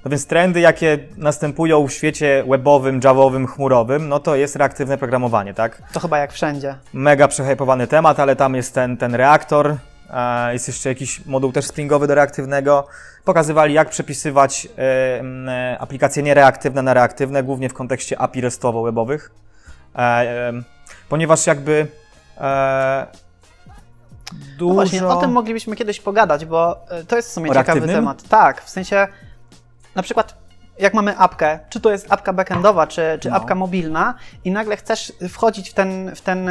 No 0.05 0.11
więc 0.11 0.27
trendy, 0.27 0.61
jakie 0.61 0.99
następują 1.17 1.87
w 1.87 1.93
świecie 1.93 2.45
webowym, 2.49 3.01
javowym, 3.05 3.47
chmurowym, 3.47 4.09
no 4.09 4.21
to 4.21 4.37
jest 4.37 4.57
reaktywne 4.57 4.99
programowanie, 4.99 5.55
tak? 5.55 5.83
To 5.93 6.01
chyba 6.01 6.19
jak 6.19 6.33
wszędzie. 6.33 6.75
mega 6.93 7.29
przehypowany 7.29 7.87
temat, 7.87 8.21
ale 8.21 8.37
tam 8.37 8.55
jest 8.55 8.75
ten, 8.75 8.97
ten 8.97 9.15
reaktor, 9.15 9.77
jest 10.53 10.69
jeszcze 10.69 10.89
jakiś 10.89 11.27
moduł 11.27 11.53
też 11.53 11.67
springowy 11.67 12.07
do 12.07 12.15
reaktywnego. 12.15 12.87
Pokazywali, 13.25 13.75
jak 13.75 13.91
przepisywać 13.91 14.69
e, 14.79 15.23
e, 15.49 15.77
aplikacje 15.81 16.23
niereaktywne 16.23 16.83
na 16.83 16.95
reaktywne, 16.95 17.43
głównie 17.43 17.69
w 17.69 17.75
kontekście 17.75 18.19
API 18.19 18.41
restowo-webowych. 18.41 19.31
E, 19.97 20.53
ponieważ 21.09 21.47
jakby 21.47 21.87
dużo... 24.59 24.69
No 24.69 24.75
właśnie, 24.75 25.07
o 25.07 25.17
tym 25.17 25.33
moglibyśmy 25.33 25.77
kiedyś 25.77 26.01
pogadać, 26.01 26.45
bo 26.45 26.77
to 27.09 27.17
jest 27.17 27.29
w 27.29 27.33
sumie 27.33 27.51
ciekawy 27.51 27.87
temat. 27.87 28.23
Tak, 28.29 28.63
w 28.63 28.71
sensie 28.71 29.09
na 29.95 30.03
przykład 30.03 30.43
jak 30.79 30.95
mamy 30.95 31.19
apkę, 31.19 31.59
czy 31.69 31.81
to 31.81 31.91
jest 31.91 32.13
apka 32.13 32.33
backendowa, 32.33 32.87
czy, 32.87 33.19
czy 33.21 33.31
No. 33.31 33.37
apka 33.37 33.55
mobilna 33.55 34.15
i 34.45 34.51
nagle 34.51 34.77
chcesz 34.77 35.13
wchodzić 35.29 35.71
w 35.71 35.75
ten, 35.75 36.15
w 36.15 36.21
ten, 36.21 36.51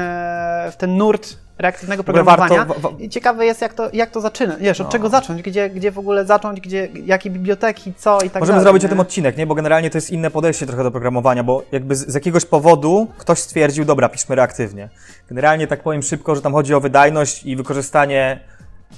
w 0.71 0.75
ten 0.77 0.97
nurt 0.97 1.37
reaktywnego 1.61 2.03
programowania 2.03 2.65
warto- 2.65 3.09
ciekawe 3.09 3.45
jest 3.45 3.61
jak 3.61 3.73
to, 3.73 3.89
jak 3.93 4.09
to 4.11 4.21
zaczyna, 4.21 4.57
wiesz, 4.57 4.81
od 4.81 4.87
No. 4.87 4.91
czego 4.91 5.09
zacząć, 5.09 5.41
gdzie, 5.41 5.69
gdzie 5.69 5.91
w 5.91 5.99
ogóle 5.99 6.25
zacząć, 6.25 6.61
gdzie, 6.61 6.87
jakie 7.05 7.29
biblioteki, 7.29 7.93
co 7.97 8.17
i 8.21 8.29
tak 8.29 8.39
Możemy 8.39 8.47
dalej. 8.47 8.63
zrobić 8.63 8.83
o 8.83 8.85
nie? 8.85 8.89
tym 8.89 8.99
odcinek, 8.99 9.37
nie? 9.37 9.47
Bo 9.47 9.55
generalnie 9.55 9.89
to 9.89 9.97
jest 9.97 10.09
inne 10.09 10.31
podejście 10.31 10.65
trochę 10.67 10.83
do 10.83 10.91
programowania, 10.91 11.43
bo 11.43 11.63
jakby 11.71 11.95
z, 11.95 12.07
z 12.07 12.13
jakiegoś 12.15 12.45
powodu 12.45 13.07
ktoś 13.17 13.39
stwierdził, 13.39 13.85
dobra, 13.85 14.09
piszmy 14.09 14.35
reaktywnie. 14.35 14.89
Generalnie 15.29 15.67
tak 15.67 15.83
powiem 15.83 16.03
szybko, 16.03 16.35
że 16.35 16.41
tam 16.41 16.53
chodzi 16.53 16.73
o 16.73 16.79
wydajność 16.79 17.45
i 17.45 17.55
wykorzystanie 17.55 18.39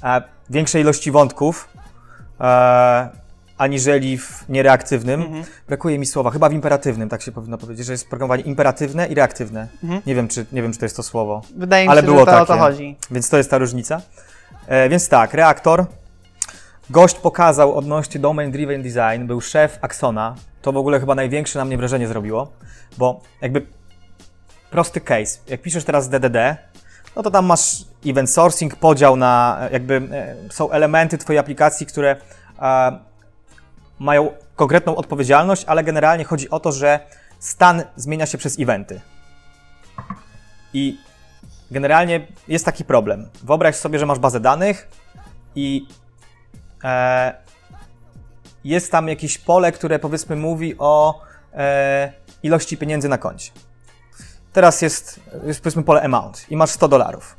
e, 0.04 0.21
większej 0.49 0.82
ilości 0.82 1.12
wątków, 1.12 1.67
e, 2.41 3.23
aniżeli 3.58 4.18
w 4.18 4.46
niereaktywnym. 4.50 5.22
Mhm. 5.22 5.44
Brakuje 5.68 6.00
mi 6.00 6.06
słowa, 6.06 6.32
chyba 6.32 6.50
w 6.50 6.54
imperatywnym, 6.54 7.10
tak 7.10 7.22
się 7.22 7.32
powinno 7.32 7.58
powiedzieć, 7.58 7.86
że 7.86 7.92
jest 7.92 8.10
programowanie 8.10 8.44
imperatywne 8.44 9.08
i 9.08 9.16
reaktywne. 9.16 9.68
Mhm. 9.84 10.02
Nie, 10.06 10.16
wiem, 10.16 10.28
czy, 10.28 10.46
nie 10.52 10.62
wiem, 10.62 10.74
czy 10.74 10.80
to 10.80 10.86
jest 10.86 10.96
to 10.96 11.04
słowo. 11.04 11.42
Wydaje 11.56 11.86
mi 11.86 11.89
Ale 11.89 12.02
się, 12.02 12.06
było 12.06 12.20
że 12.20 12.26
to 12.26 12.38
o 12.38 12.39
to 12.39 12.46
takie. 12.46 12.60
chodzi. 12.60 12.96
Więc 13.12 13.30
to 13.30 13.38
jest 13.38 13.50
ta 13.50 13.58
różnica. 13.58 14.02
E, 14.68 14.89
więc 14.89 15.10
tak, 15.10 15.34
reaktor. 15.34 15.86
Gość 16.89 17.16
pokazał 17.16 17.76
odnośnie 17.76 18.22
Domain 18.22 18.52
Driven 18.52 18.84
Design, 18.84 19.28
był 19.28 19.42
szef 19.42 19.78
Axona. 19.82 20.36
To 20.62 20.72
w 20.72 20.78
ogóle 20.78 21.00
chyba 21.00 21.16
największe 21.16 21.60
na 21.60 21.66
mnie 21.66 21.78
wrażenie 21.78 22.08
zrobiło, 22.08 22.52
bo 22.98 23.22
jakby 23.42 23.66
prosty 24.72 25.02
case. 25.02 25.39
Jak 25.48 25.62
piszesz 25.62 25.84
teraz 25.84 26.10
DDD, 26.10 26.58
no 27.16 27.24
to 27.24 27.32
tam 27.32 27.46
masz 27.46 27.86
event 28.06 28.30
sourcing, 28.30 28.76
podział 28.76 29.16
na 29.16 29.58
e, 29.62 29.74
jakby 29.74 30.02
e, 30.12 30.36
są 30.50 30.72
elementy 30.72 31.18
twojej 31.18 31.39
aplikacji, 31.39 31.86
które 31.86 32.16
e, 32.62 33.00
mają 34.00 34.30
konkretną 34.56 34.96
odpowiedzialność, 34.96 35.66
ale 35.66 35.84
generalnie 35.84 36.24
chodzi 36.24 36.50
o 36.50 36.60
to, 36.60 36.72
że 36.72 37.00
stan 37.40 37.84
zmienia 37.96 38.26
się 38.26 38.38
przez 38.38 38.60
eventy. 38.60 39.02
I 40.74 40.98
generalnie 41.72 42.28
jest 42.48 42.66
taki 42.66 42.86
problem. 42.86 43.30
Wyobraź 43.44 43.76
sobie, 43.76 44.00
że 44.00 44.06
masz 44.06 44.20
bazę 44.20 44.40
danych 44.40 44.88
i 45.56 45.88
e, 46.84 47.34
jest 48.64 48.92
tam 48.92 49.08
jakieś 49.08 49.38
pole, 49.38 49.72
które 49.72 50.00
powiedzmy 50.00 50.36
mówi 50.36 50.76
o 50.80 51.22
e, 51.54 52.14
ilości 52.44 52.78
pieniędzy 52.78 53.10
na 53.10 53.18
koncie. 53.18 53.52
Teraz 54.54 54.82
jest, 54.82 55.20
jest 55.44 55.62
powiedzmy 55.62 55.84
pole 55.84 56.02
amount 56.02 56.52
i 56.52 56.58
masz 56.58 56.70
100 56.70 56.88
dolarów. 56.88 57.36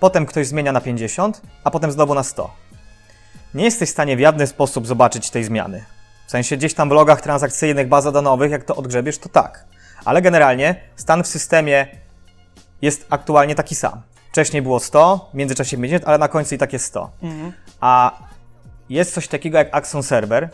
Potem 0.00 0.26
ktoś 0.26 0.46
zmienia 0.46 0.72
na 0.72 0.80
50, 0.80 1.42
a 1.64 1.70
potem 1.70 1.92
znowu 1.92 2.14
na 2.14 2.22
100. 2.22 2.50
Nie 3.54 3.64
jesteś 3.64 3.88
w 3.88 3.92
stanie 3.92 4.16
w 4.16 4.20
żaden 4.20 4.46
sposób 4.46 4.86
zobaczyć 4.86 5.30
tej 5.30 5.44
zmiany. 5.44 5.84
W 6.26 6.30
sensie 6.30 6.56
gdzieś 6.56 6.74
tam 6.74 6.88
w 6.88 6.92
logach 6.92 7.20
transakcyjnych, 7.20 7.88
bazach 7.88 8.12
danowych, 8.12 8.50
jak 8.50 8.64
to 8.64 8.76
odgrzebiesz, 8.76 9.18
to 9.18 9.28
tak. 9.28 9.64
Ale 10.04 10.22
generalnie 10.22 10.74
stan 10.96 11.22
w 11.22 11.26
systemie 11.26 11.86
jest 12.82 13.06
aktualnie 13.10 13.54
taki 13.54 13.74
sam. 13.74 14.02
Wcześniej 14.30 14.62
było 14.62 14.80
100, 14.80 15.30
w 15.32 15.36
międzyczasie 15.36 15.76
50, 15.76 16.04
ale 16.06 16.18
na 16.18 16.28
końcu 16.28 16.54
i 16.54 16.58
tak 16.58 16.72
jest 16.72 16.84
100. 16.84 17.10
Mhm. 17.22 17.52
A 17.80 18.18
jest 18.88 19.14
coś 19.14 19.28
takiego 19.28 19.58
jak 19.58 19.74
Axon 19.74 20.02
Server 20.02 20.48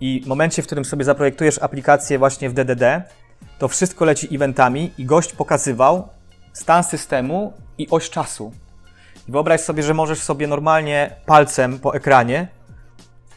i 0.00 0.20
w 0.24 0.26
momencie, 0.26 0.62
w 0.62 0.66
którym 0.66 0.84
sobie 0.84 1.04
zaprojektujesz 1.04 1.58
aplikację 1.58 2.18
właśnie 2.18 2.50
w 2.50 2.54
DDD, 2.54 3.02
to 3.58 3.68
wszystko 3.68 4.04
leci 4.04 4.34
eventami 4.34 4.92
i 4.98 5.04
gość 5.04 5.32
pokazywał 5.32 6.08
stan 6.52 6.84
systemu 6.84 7.52
i 7.78 7.90
oś 7.90 8.10
czasu. 8.10 8.52
I 9.28 9.32
wyobraź 9.32 9.60
sobie, 9.60 9.82
że 9.82 9.94
możesz 9.94 10.18
sobie 10.18 10.46
normalnie 10.46 11.16
palcem 11.26 11.78
po 11.78 11.94
ekranie 11.94 12.48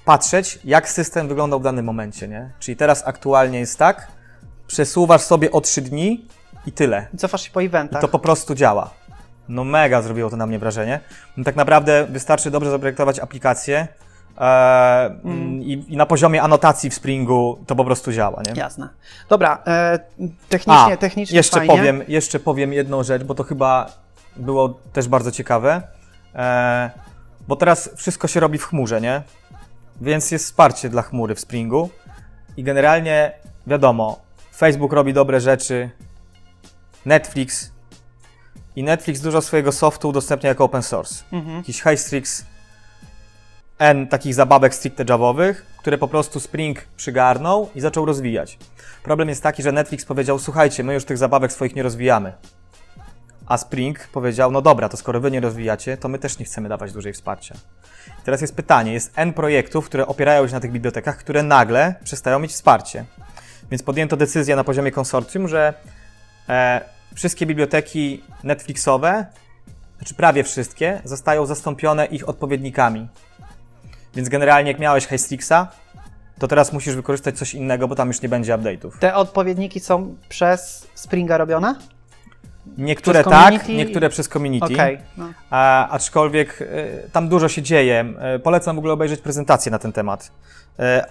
patrzeć, 0.06 0.60
jak 0.64 0.90
system 0.90 1.28
wyglądał 1.28 1.60
w 1.60 1.64
danym 1.64 1.86
momencie, 1.86 2.28
nie? 2.28 2.52
Czyli 2.60 2.78
teraz 2.78 3.08
aktualnie 3.08 3.60
jest 3.60 3.80
tak, 3.80 4.08
przesuwasz 4.68 5.22
sobie 5.22 5.52
o 5.52 5.62
3 5.62 5.82
dni 5.82 6.28
i 6.66 6.72
tyle. 6.72 7.08
I 7.14 7.18
cofasz 7.18 7.42
się 7.42 7.52
po 7.52 7.64
eventach. 7.64 8.02
To 8.02 8.08
po 8.08 8.20
prostu 8.20 8.56
działa. 8.56 8.90
No 9.50 9.64
mega 9.64 10.02
zrobiło 10.02 10.30
to 10.30 10.38
na 10.38 10.48
mnie 10.48 10.60
wrażenie. 10.60 11.00
No, 11.38 11.44
tak 11.44 11.56
naprawdę 11.56 12.06
wystarczy 12.10 12.52
dobrze 12.52 12.72
zaprojektować 12.72 13.20
aplikację 13.20 13.88
e, 14.38 14.42
mm. 15.24 15.62
i, 15.62 15.86
i 15.88 15.98
na 15.98 16.06
poziomie 16.06 16.42
anotacji 16.44 16.90
w 16.90 16.94
Springu 16.94 17.60
to 17.68 17.76
po 17.76 17.86
prostu 17.86 18.12
działa, 18.12 18.42
nie? 18.48 18.62
Jasne. 18.62 18.90
Dobra, 19.30 19.64
e, 19.68 20.00
technicznie, 20.50 20.94
A, 20.94 20.98
technicznie 20.98 21.38
jeszcze 21.38 21.58
fajnie. 21.58 21.76
powiem, 21.76 22.04
jeszcze 22.08 22.40
powiem 22.40 22.74
jedną 22.74 23.04
rzecz, 23.04 23.24
bo 23.24 23.36
to 23.36 23.44
chyba 23.44 23.90
było 24.36 24.80
też 24.94 25.08
bardzo 25.08 25.32
ciekawe. 25.32 25.82
E, 26.36 26.92
bo 27.48 27.56
teraz 27.56 27.90
wszystko 27.96 28.28
się 28.28 28.40
robi 28.40 28.58
w 28.58 28.66
chmurze, 28.66 29.02
nie? 29.02 29.22
Więc 30.02 30.32
jest 30.32 30.46
wsparcie 30.46 30.90
dla 30.90 31.02
chmury 31.02 31.36
w 31.36 31.40
Springu. 31.40 31.90
I 32.58 32.64
generalnie 32.64 33.32
wiadomo, 33.68 34.20
Facebook 34.56 34.94
robi 34.94 35.14
dobre 35.14 35.42
rzeczy, 35.42 35.90
Netflix. 37.06 37.72
I 38.76 38.84
Netflix 38.84 39.22
dużo 39.22 39.42
swojego 39.42 39.72
softu 39.72 40.10
udostępnia 40.10 40.50
jako 40.50 40.64
open 40.64 40.84
source. 40.84 41.24
Mhm. 41.32 41.58
Jakiś 41.58 41.82
Hystrix, 41.82 42.46
N 43.80 44.08
takich 44.08 44.34
zabawek 44.34 44.76
stricte 44.76 45.06
javowych, 45.10 45.66
które 45.78 45.98
po 45.98 46.08
prostu 46.08 46.40
Spring 46.40 46.80
przygarnął 46.98 47.70
i 47.76 47.82
zaczął 47.82 48.06
rozwijać. 48.06 48.58
Problem 49.04 49.30
jest 49.30 49.44
taki, 49.44 49.64
że 49.64 49.72
Netflix 49.72 50.06
powiedział: 50.06 50.40
Słuchajcie, 50.40 50.84
my 50.84 50.94
już 50.94 51.06
tych 51.06 51.18
zabawek 51.18 51.52
swoich 51.52 51.76
nie 51.76 51.84
rozwijamy. 51.84 52.34
A 53.46 53.58
Spring 53.58 54.08
powiedział: 54.08 54.52
No 54.52 54.62
dobra, 54.62 54.90
to 54.90 54.98
skoro 54.98 55.20
wy 55.20 55.32
nie 55.32 55.40
rozwijacie, 55.40 55.98
to 55.98 56.08
my 56.08 56.20
też 56.20 56.40
nie 56.40 56.46
chcemy 56.46 56.70
dawać 56.70 56.94
dłużej 56.94 57.14
wsparcia. 57.14 57.56
I 58.20 58.24
teraz 58.24 58.42
jest 58.42 58.56
pytanie: 58.56 58.94
jest 58.94 59.12
N 59.16 59.34
projektów, 59.34 59.86
które 59.86 60.08
opierają 60.08 60.48
się 60.48 60.54
na 60.54 60.60
tych 60.60 60.72
bibliotekach, 60.72 61.18
które 61.18 61.44
nagle 61.44 61.96
przestają 62.04 62.40
mieć 62.40 62.52
wsparcie. 62.52 63.06
Więc 63.72 63.84
podjęto 63.84 64.18
decyzję 64.18 64.56
na 64.56 64.64
poziomie 64.64 64.92
konsorcjum, 64.92 65.48
że 65.48 65.74
e, 66.50 66.82
wszystkie 67.16 67.46
biblioteki 67.46 68.24
Netflixowe, 68.44 69.26
znaczy 69.98 70.16
prawie 70.16 70.44
wszystkie, 70.44 71.02
zostają 71.04 71.46
zastąpione 71.46 72.06
ich 72.06 72.30
odpowiednikami. 72.30 73.08
Więc 74.16 74.30
generalnie 74.30 74.72
jak 74.72 74.80
miałeś 74.80 75.08
Hystrixa, 75.08 75.68
to 76.40 76.48
teraz 76.48 76.74
musisz 76.74 76.96
wykorzystać 76.96 77.38
coś 77.38 77.54
innego, 77.54 77.88
bo 77.88 77.96
tam 77.96 78.08
już 78.08 78.22
nie 78.22 78.30
będzie 78.30 78.54
update'ów. 78.54 78.92
Te 79.00 79.16
odpowiedniki 79.16 79.80
są 79.80 80.16
przez 80.30 80.88
Springa 80.96 81.38
robione? 81.38 81.76
Niektóre 82.78 83.22
Przez 83.24 83.34
tak, 83.34 83.44
community? 83.54 83.74
niektóre 83.74 84.10
przez 84.10 84.30
community. 84.30 84.74
Okej. 84.74 84.98
No. 85.18 85.30
A, 85.50 85.90
aczkolwiek 85.90 86.62
e, 86.62 86.66
tam 87.10 87.30
dużo 87.30 87.50
się 87.50 87.62
dzieje. 87.62 88.06
E, 88.20 88.40
Polecam 88.40 88.76
w 88.76 88.80
ogóle 88.80 88.94
obejrzeć 88.94 89.22
prezentację 89.22 89.72
na 89.72 89.80
ten 89.80 89.92
temat. 89.92 90.32
E, 90.80 91.06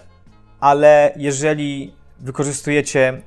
Ale 0.61 1.13
jeżeli 1.17 1.93
wykorzystujecie 2.21 3.23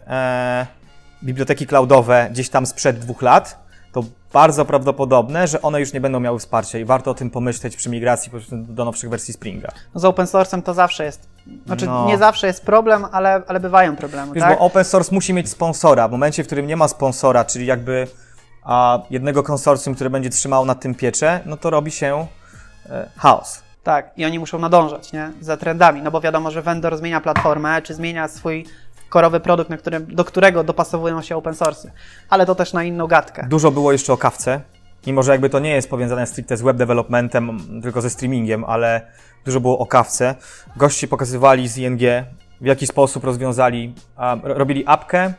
biblioteki 1.24 1.68
cloudowe 1.68 2.28
gdzieś 2.32 2.50
tam 2.50 2.66
sprzed 2.66 3.00
dwóch 3.00 3.22
lat, 3.22 3.64
to 3.92 4.04
bardzo 4.34 4.66
prawdopodobne, 4.66 5.48
że 5.48 5.62
one 5.62 5.80
już 5.80 5.94
nie 5.94 6.02
będą 6.02 6.20
miały 6.20 6.40
wsparcia 6.40 6.80
i 6.80 6.86
warto 6.86 7.12
o 7.12 7.14
tym 7.14 7.30
pomyśleć 7.30 7.76
przy 7.76 7.90
migracji 7.90 8.32
do 8.52 8.86
nowszych 8.86 9.10
wersji 9.10 9.34
Springa. 9.34 9.72
No 9.94 10.00
z 10.00 10.06
open 10.06 10.26
source'em 10.26 10.62
to 10.62 10.74
zawsze 10.74 11.06
jest. 11.06 11.33
Znaczy, 11.66 11.86
No. 11.86 12.06
nie 12.08 12.18
zawsze 12.18 12.48
jest 12.48 12.66
problem, 12.66 13.06
ale, 13.12 13.42
ale 13.48 13.60
bywają 13.60 13.96
problemy, 13.96 14.34
Wiesz, 14.34 14.44
tak? 14.44 14.60
bo 14.60 14.66
open 14.66 14.84
source 14.84 15.16
musi 15.16 15.34
mieć 15.34 15.50
sponsora. 15.50 16.08
W 16.08 16.12
momencie, 16.12 16.44
w 16.44 16.46
którym 16.46 16.68
nie 16.68 16.76
ma 16.78 16.88
sponsora, 16.88 17.46
czyli 17.46 17.66
jakby 17.66 18.08
a, 18.64 19.00
jednego 19.10 19.44
konsorcjum, 19.44 19.96
które 19.96 20.10
będzie 20.10 20.30
trzymało 20.30 20.66
nad 20.66 20.80
tym 20.80 20.96
pieczę, 20.96 21.40
no 21.46 21.58
to 21.58 21.70
robi 21.70 21.92
się 21.92 22.28
e, 22.90 23.10
chaos. 23.18 23.62
Tak, 23.84 24.12
i 24.18 24.26
oni 24.26 24.40
muszą 24.40 24.60
nadążać, 24.60 25.14
nie? 25.14 25.32
Za 25.42 25.58
trendami, 25.58 26.02
no 26.02 26.12
bo 26.12 26.22
wiadomo, 26.22 26.52
że 26.52 26.62
vendor 26.62 26.98
zmienia 26.98 27.22
platformę, 27.22 27.82
czy 27.82 27.94
zmienia 27.94 28.28
swój 28.28 28.66
korowy 29.10 29.40
produkt, 29.40 29.70
na 29.70 29.78
którym, 29.78 30.06
do 30.16 30.26
którego 30.26 30.64
dopasowują 30.64 31.22
się 31.22 31.36
open 31.36 31.56
source. 31.56 31.92
Ale 32.30 32.46
to 32.46 32.56
też 32.56 32.74
na 32.74 32.84
inną 32.84 33.08
gadkę. 33.08 33.46
Dużo 33.50 33.72
było 33.72 33.92
jeszcze 33.92 34.14
o 34.14 34.18
kawce, 34.18 34.62
mimo 35.08 35.24
że 35.24 35.32
jakby 35.32 35.50
to 35.50 35.60
nie 35.60 35.70
jest 35.70 35.90
powiązane 35.90 36.28
stricte 36.28 36.58
z 36.58 36.62
web 36.62 36.78
developmentem, 36.78 37.58
tylko 37.82 38.02
ze 38.02 38.10
streamingiem, 38.10 38.66
ale 38.66 39.08
dużo 39.46 39.60
było 39.60 39.78
o 39.78 39.86
kawce. 39.86 40.36
Goście 40.76 41.08
pokazywali 41.08 41.68
z 41.68 41.78
ING, 41.78 42.02
w 42.62 42.66
jaki 42.66 42.88
sposób 42.88 43.24
rozwiązali, 43.24 43.94
robili 44.44 44.84
apkę, 44.88 45.34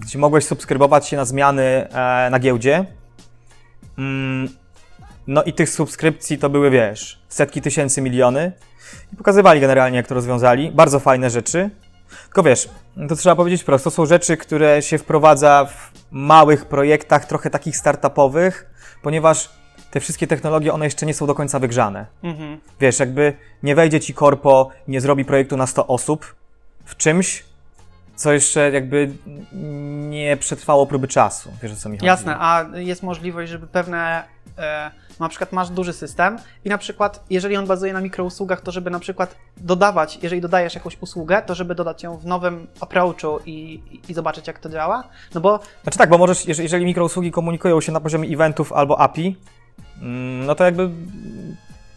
gdzie 0.00 0.18
mogłeś 0.18 0.44
subskrybować 0.44 1.08
się 1.08 1.16
na 1.16 1.24
zmiany 1.24 1.62
e, 1.62 2.30
na 2.30 2.38
giełdzie. 2.38 2.84
Mm, 3.98 4.48
no 5.26 5.42
i 5.42 5.52
tych 5.52 5.70
subskrypcji 5.70 6.38
to 6.38 6.50
były, 6.50 6.70
wiesz, 6.70 7.22
setki 7.28 7.60
tysięcy, 7.60 8.02
miliony. 8.02 8.52
I 9.12 9.16
pokazywali 9.16 9.60
generalnie, 9.60 9.96
jak 9.96 10.06
to 10.06 10.14
rozwiązali. 10.14 10.70
Bardzo 10.70 11.00
fajne 11.00 11.30
rzeczy. 11.30 11.70
Tylko 12.24 12.42
wiesz, 12.42 12.68
to 13.08 13.16
trzeba 13.16 13.36
powiedzieć 13.36 13.64
prosto, 13.64 13.90
są 13.90 14.06
rzeczy, 14.06 14.36
które 14.36 14.82
się 14.82 14.98
wprowadza 14.98 15.64
w 15.64 15.92
małych 16.10 16.64
projektach, 16.64 17.26
trochę 17.26 17.50
takich 17.50 17.76
startupowych, 17.76 18.73
ponieważ 19.04 19.50
te 19.90 20.00
wszystkie 20.00 20.26
technologie, 20.26 20.72
one 20.72 20.84
jeszcze 20.84 21.06
nie 21.06 21.14
są 21.14 21.26
do 21.26 21.34
końca 21.34 21.58
wygrzane. 21.58 22.06
Mhm. 22.22 22.60
Wiesz, 22.80 22.98
jakby 22.98 23.32
nie 23.62 23.74
wejdzie 23.74 24.00
ci 24.00 24.14
korpo, 24.14 24.70
nie 24.88 25.00
zrobi 25.00 25.24
projektu 25.24 25.56
na 25.56 25.66
100 25.66 25.86
osób 25.86 26.34
w 26.84 26.96
czymś, 26.96 27.44
co 28.16 28.32
jeszcze 28.32 28.70
jakby 28.70 29.10
nie 30.10 30.36
przetrwało 30.36 30.86
próby 30.86 31.08
czasu. 31.08 31.52
Wiesz 31.62 31.72
o 31.72 31.76
co 31.76 31.88
mi 31.88 31.96
chodzi? 31.96 32.06
Jasne, 32.06 32.36
a 32.38 32.64
jest 32.74 33.02
możliwość, 33.02 33.50
żeby 33.52 33.66
pewne. 33.66 34.24
E, 34.58 34.90
na 35.20 35.28
przykład 35.28 35.52
masz 35.52 35.70
duży 35.70 35.92
system 35.92 36.38
i 36.64 36.68
na 36.68 36.78
przykład, 36.78 37.24
jeżeli 37.30 37.56
on 37.56 37.66
bazuje 37.66 37.92
na 37.92 38.00
mikrousługach, 38.00 38.60
to 38.60 38.72
żeby 38.72 38.90
na 38.90 39.00
przykład 39.00 39.36
dodawać, 39.56 40.18
jeżeli 40.22 40.40
dodajesz 40.40 40.74
jakąś 40.74 40.96
usługę, 41.00 41.42
to 41.46 41.54
żeby 41.54 41.74
dodać 41.74 42.02
ją 42.02 42.16
w 42.16 42.26
nowym 42.26 42.66
approachu 42.80 43.38
i, 43.46 43.80
i, 44.08 44.14
zobaczyć, 44.14 44.46
jak 44.46 44.58
to 44.58 44.70
działa. 44.70 45.04
No 45.34 45.40
bo 45.40 45.60
Znaczy 45.82 45.98
tak, 45.98 46.10
bo 46.10 46.18
możesz, 46.18 46.46
jeżeli, 46.46 46.84
mikrousługi 46.84 47.32
komunikują 47.32 47.80
się 47.80 47.92
na 47.92 48.00
poziomie 48.00 48.28
eventów 48.28 48.72
albo 48.72 49.00
API, 49.00 49.36
mm, 50.02 50.46
no 50.46 50.54
to 50.54 50.64
jakby 50.64 50.90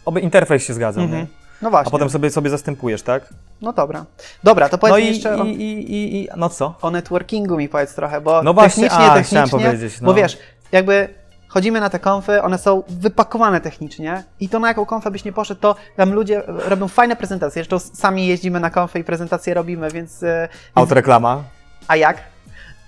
oby 0.04 0.20
interfejs 0.20 0.62
się 0.62 0.74
zgadzał, 0.74 1.04
Mhm. 1.04 1.26
No 1.62 1.70
właśnie. 1.70 1.88
a 1.88 1.90
potem 1.90 2.10
sobie, 2.10 2.30
sobie 2.30 2.50
zastępujesz, 2.50 3.02
tak? 3.02 3.28
No 3.62 3.72
dobra. 3.72 4.04
Dobra, 4.44 4.68
to 4.68 4.78
powiedz 4.78 4.92
No 4.92 4.98
i, 4.98 5.06
jeszcze 5.06 5.36
o, 5.36 5.44
i, 5.44 5.48
i, 5.48 5.92
i, 5.92 6.24
i, 6.24 6.28
no 6.36 6.48
co? 6.48 6.74
o 6.82 6.90
networkingu 6.90 7.56
mi 7.56 7.68
powiedz 7.68 7.94
trochę, 7.94 8.20
bo 8.20 8.42
No 8.42 8.54
właśnie, 8.54 8.82
technicznie, 8.82 9.06
a, 9.06 9.14
technicznie, 9.14 9.42
chciałem 9.46 9.50
powiedzieć, 9.50 10.00
no. 10.00 10.06
bo 10.06 10.14
wiesz, 10.14 10.38
jakby 10.72 11.08
chodzimy 11.48 11.80
na 11.80 11.90
te 11.90 11.98
konfy, 11.98 12.42
one 12.42 12.58
są 12.58 12.82
wypakowane 12.88 13.60
technicznie 13.60 14.24
i 14.40 14.48
to 14.48 14.58
na 14.58 14.68
jaką 14.68 14.86
konfę 14.86 15.10
byś 15.10 15.24
nie 15.24 15.32
poszedł, 15.32 15.60
to 15.60 15.76
tam 15.96 16.12
ludzie 16.12 16.42
robią 16.46 16.88
fajne 16.88 17.16
prezentacje, 17.16 17.64
zresztą 17.64 17.78
sami 17.78 18.26
jeździmy 18.26 18.60
na 18.60 18.70
konfy 18.70 18.98
i 18.98 19.04
prezentacje 19.04 19.54
robimy, 19.54 19.90
więc... 19.90 20.22
e, 20.22 20.48
Autoreklama. 20.74 21.42
A 21.88 21.96
jak? 21.96 22.18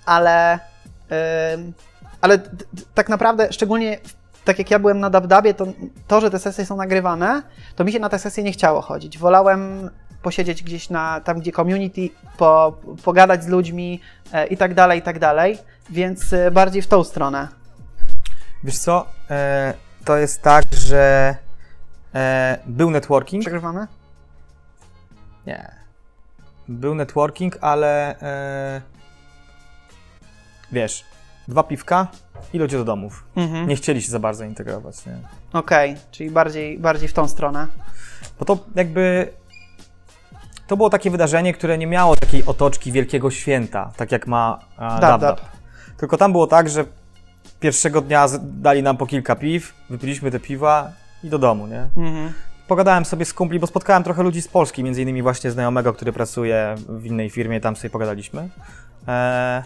Ale... 0.07 0.59
ym, 1.55 1.73
ale 2.21 2.39
tak 2.95 3.09
naprawdę, 3.09 3.53
szczególnie 3.53 3.99
tak 4.45 4.59
jak 4.59 4.71
ja 4.71 4.79
byłem 4.79 5.01
na 5.01 5.11
Dabdabie, 5.11 5.55
to 5.55 5.67
to, 6.09 6.21
że 6.21 6.31
te 6.31 6.39
sesje 6.39 6.67
są 6.67 6.77
nagrywane, 6.77 7.43
to 7.77 7.85
mi 7.85 7.93
się 7.93 7.99
na 7.99 8.09
te 8.09 8.19
sesje 8.19 8.45
nie 8.45 8.53
chciało 8.53 8.81
chodzić. 8.81 9.19
Wolałem 9.19 9.91
posiedzieć 10.23 10.63
gdzieś 10.63 10.91
na 10.91 11.21
tam, 11.21 11.41
gdzie 11.41 11.53
community, 11.53 12.09
po, 12.37 12.77
pogadać 13.05 13.45
z 13.45 13.49
ludźmi 13.49 14.01
e, 14.33 14.47
i 14.47 14.57
tak 14.57 14.75
dalej, 14.75 14.99
i 14.99 15.03
tak 15.03 15.19
dalej, 15.19 15.59
więc 15.91 16.33
e, 16.33 16.51
bardziej 16.51 16.83
w 16.83 16.87
tą 16.87 17.05
stronę. 17.05 17.49
Wiesz 18.65 18.79
co, 18.79 19.07
e, 19.31 19.75
to 20.05 20.17
jest 20.17 20.43
tak, 20.43 20.65
że 20.73 21.37
e, 22.15 22.59
był 22.67 22.91
networking. 22.91 23.43
Przegrywamy? 23.43 23.87
Nie. 25.47 25.71
Był 26.69 26.95
networking, 26.95 27.59
ale 27.61 28.21
e, 28.21 28.81
wiesz, 30.73 31.05
dwa 31.49 31.63
piwka 31.63 32.07
i 32.53 32.59
ludzie 32.59 32.79
do 32.79 32.85
domów. 32.85 33.25
Mhm. 33.37 33.69
Nie 33.69 33.77
chcieli 33.77 34.03
się 34.03 34.11
za 34.11 34.19
bardzo 34.19 34.45
integrować, 34.45 35.07
nie? 35.07 35.19
Okej, 35.53 35.97
czyli 36.11 36.31
bardziej, 36.31 36.79
bardziej 36.79 37.09
w 37.09 37.13
tą 37.13 37.29
stronę. 37.29 37.67
Bo 38.39 38.45
to 38.45 38.59
jakby. 38.75 39.33
To 40.67 40.77
było 40.77 40.91
takie 40.91 41.11
wydarzenie, 41.11 41.55
które 41.55 41.79
nie 41.79 41.87
miało 41.87 42.17
takiej 42.17 42.45
otoczki 42.47 42.93
wielkiego 42.93 43.31
święta, 43.31 43.93
tak 43.97 44.13
jak 44.13 44.27
ma 44.27 44.59
a, 44.77 45.01
Dab, 45.01 45.21
dab. 45.21 45.21
Dab. 45.21 45.41
Tylko 45.97 46.17
tam 46.17 46.33
było 46.33 46.47
tak, 46.47 46.69
że 46.69 46.85
pierwszego 47.61 48.01
dnia 48.01 48.27
dali 48.43 48.83
nam 48.83 48.97
po 48.97 49.07
kilka 49.07 49.37
piw, 49.37 49.75
wypiliśmy 49.91 50.31
te 50.31 50.41
piwa 50.41 50.93
i 51.25 51.29
do 51.29 51.39
domu, 51.39 51.67
nie? 51.67 51.89
Mhm. 51.97 52.33
Pogadałem 52.69 53.05
sobie 53.05 53.25
z 53.25 53.35
kumpli, 53.35 53.59
bo 53.61 53.67
spotkałem 53.67 54.03
trochę 54.03 54.23
ludzi 54.23 54.43
z 54.43 54.49
Polski, 54.49 54.85
między 54.85 55.03
innymi 55.03 55.23
właśnie 55.23 55.51
znajomego, 55.51 55.93
który 55.93 56.13
pracuje 56.13 56.75
w 56.89 57.07
innej 57.07 57.31
firmie, 57.31 57.61
tam 57.61 57.77
sobie 57.77 57.91
pogadaliśmy. 57.91 58.49
E, 59.09 59.63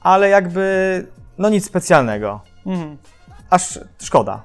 ale 0.00 0.28
jakby, 0.28 1.06
no 1.38 1.48
nic 1.48 1.66
specjalnego. 1.66 2.40
Mhm. 2.66 2.96
Aż 3.50 3.78
szkoda. 4.02 4.42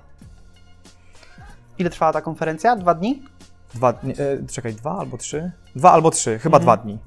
Ile 1.78 1.90
trwała 1.90 2.14
ta 2.14 2.22
konferencja? 2.22 2.76
Dwa 2.76 2.94
dni? 2.94 3.24
Dwa 3.74 3.94
dni, 3.94 4.14
e, 4.14 4.48
czekaj, 4.48 4.74
dwa 4.74 4.98
albo 5.00 5.18
trzy? 5.18 5.52
Dwa 5.76 5.92
albo 5.92 6.12
trzy, 6.12 6.40
chyba 6.40 6.58
Mhm. 6.58 6.64
dwa 6.64 6.78
dni. 6.84 6.98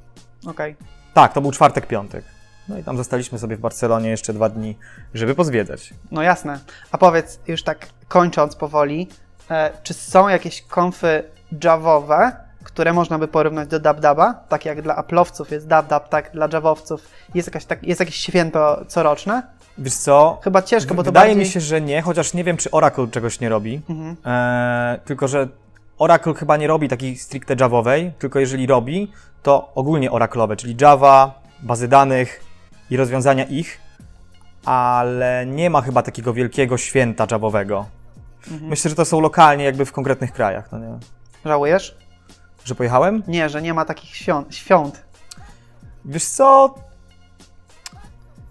Okej. 0.46 0.76
Tak, 1.14 1.32
to 1.32 1.40
był 1.40 1.52
czwartek, 1.52 1.86
piątek. 1.86 2.24
No 2.68 2.78
i 2.78 2.84
tam 2.84 2.96
zostaliśmy 2.96 3.38
sobie 3.38 3.56
w 3.56 3.60
Barcelonie 3.60 4.10
jeszcze 4.10 4.32
dwa 4.32 4.48
dni, 4.48 4.76
żeby 5.14 5.34
pozwiedzać. 5.34 5.94
No 6.10 6.22
jasne. 6.22 6.60
A 6.92 6.98
powiedz, 6.98 7.40
już 7.46 7.62
tak 7.62 7.86
kończąc 8.08 8.56
powoli, 8.56 9.08
e, 9.50 9.70
czy 9.82 9.94
są 9.94 10.28
jakieś 10.28 10.62
konfy 10.62 11.22
javowe, 11.64 12.32
które 12.64 12.92
można 12.92 13.18
by 13.18 13.28
porównać 13.28 13.68
do 13.68 13.80
DabDaba? 13.80 14.34
Tak 14.48 14.64
jak 14.64 14.82
dla 14.82 15.02
Apple'owców 15.02 15.52
jest 15.52 15.66
DabDab, 15.66 16.08
tak 16.08 16.30
dla 16.32 16.48
Javowców 16.52 17.08
jest, 17.34 17.48
jakaś, 17.48 17.64
tak, 17.64 17.82
jest 17.82 18.00
jakieś 18.00 18.16
święto 18.16 18.84
coroczne? 18.88 19.42
Wiesz 19.78 19.94
co? 19.94 20.38
Chyba 20.44 20.62
ciężko, 20.62 20.94
bo 20.94 21.02
to 21.02 21.08
Wydaje 21.10 21.28
bardziej... 21.28 21.46
mi 21.46 21.52
się, 21.52 21.60
że 21.60 21.80
nie, 21.80 22.02
chociaż 22.02 22.34
nie 22.34 22.44
wiem, 22.44 22.56
czy 22.56 22.70
Oracle 22.70 23.08
czegoś 23.08 23.40
nie 23.40 23.48
robi. 23.48 23.80
Mhm. 23.88 24.16
E, 24.26 25.00
tylko, 25.04 25.28
że 25.28 25.48
Oracle 25.98 26.34
chyba 26.34 26.56
nie 26.56 26.66
robi 26.66 26.88
takiej 26.88 27.16
stricte 27.16 27.54
Javowej, 27.60 28.12
tylko 28.18 28.38
jeżeli 28.38 28.66
robi, 28.66 29.12
to 29.42 29.72
ogólnie 29.74 30.10
Oracle'owe, 30.10 30.56
czyli 30.56 30.76
Java, 30.80 31.40
bazy 31.62 31.88
danych 31.88 32.47
i 32.90 32.96
rozwiązania 32.96 33.44
ich, 33.44 33.80
ale 34.64 35.46
nie 35.46 35.70
ma 35.70 35.82
chyba 35.82 36.02
takiego 36.02 36.32
wielkiego 36.32 36.78
święta 36.78 37.26
Javowego. 37.30 37.86
Mhm. 38.50 38.70
Myślę, 38.70 38.88
że 38.88 38.94
to 38.96 39.04
są 39.04 39.20
lokalnie 39.20 39.64
jakby 39.64 39.84
w 39.84 39.92
konkretnych 39.92 40.32
krajach, 40.32 40.72
no 40.72 40.78
nie? 40.78 40.98
Żałujesz? 41.44 41.98
Że 42.64 42.74
pojechałem? 42.74 43.22
Nie, 43.26 43.48
że 43.48 43.62
nie 43.62 43.74
ma 43.74 43.84
takich 43.84 44.16
świąt. 44.16 44.54
świąt. 44.54 45.04
Wiesz 46.04 46.24
co? 46.24 46.74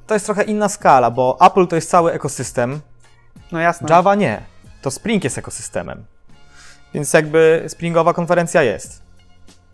To 0.08 0.14
jest 0.14 0.26
trochę 0.26 0.44
inna 0.44 0.70
skala, 0.70 1.12
bo 1.12 1.38
Apple 1.42 1.68
to 1.68 1.76
jest 1.76 1.90
cały 1.90 2.12
ekosystem, 2.14 2.82
No 3.52 3.60
jasne. 3.60 3.88
Java 3.90 4.16
nie. 4.16 4.42
To 4.82 4.92
Spring 4.92 5.24
jest 5.24 5.38
ekosystemem. 5.38 6.06
Więc 6.94 7.14
jakby 7.14 7.66
Springowa 7.68 8.14
konferencja 8.14 8.64
jest. 8.64 9.02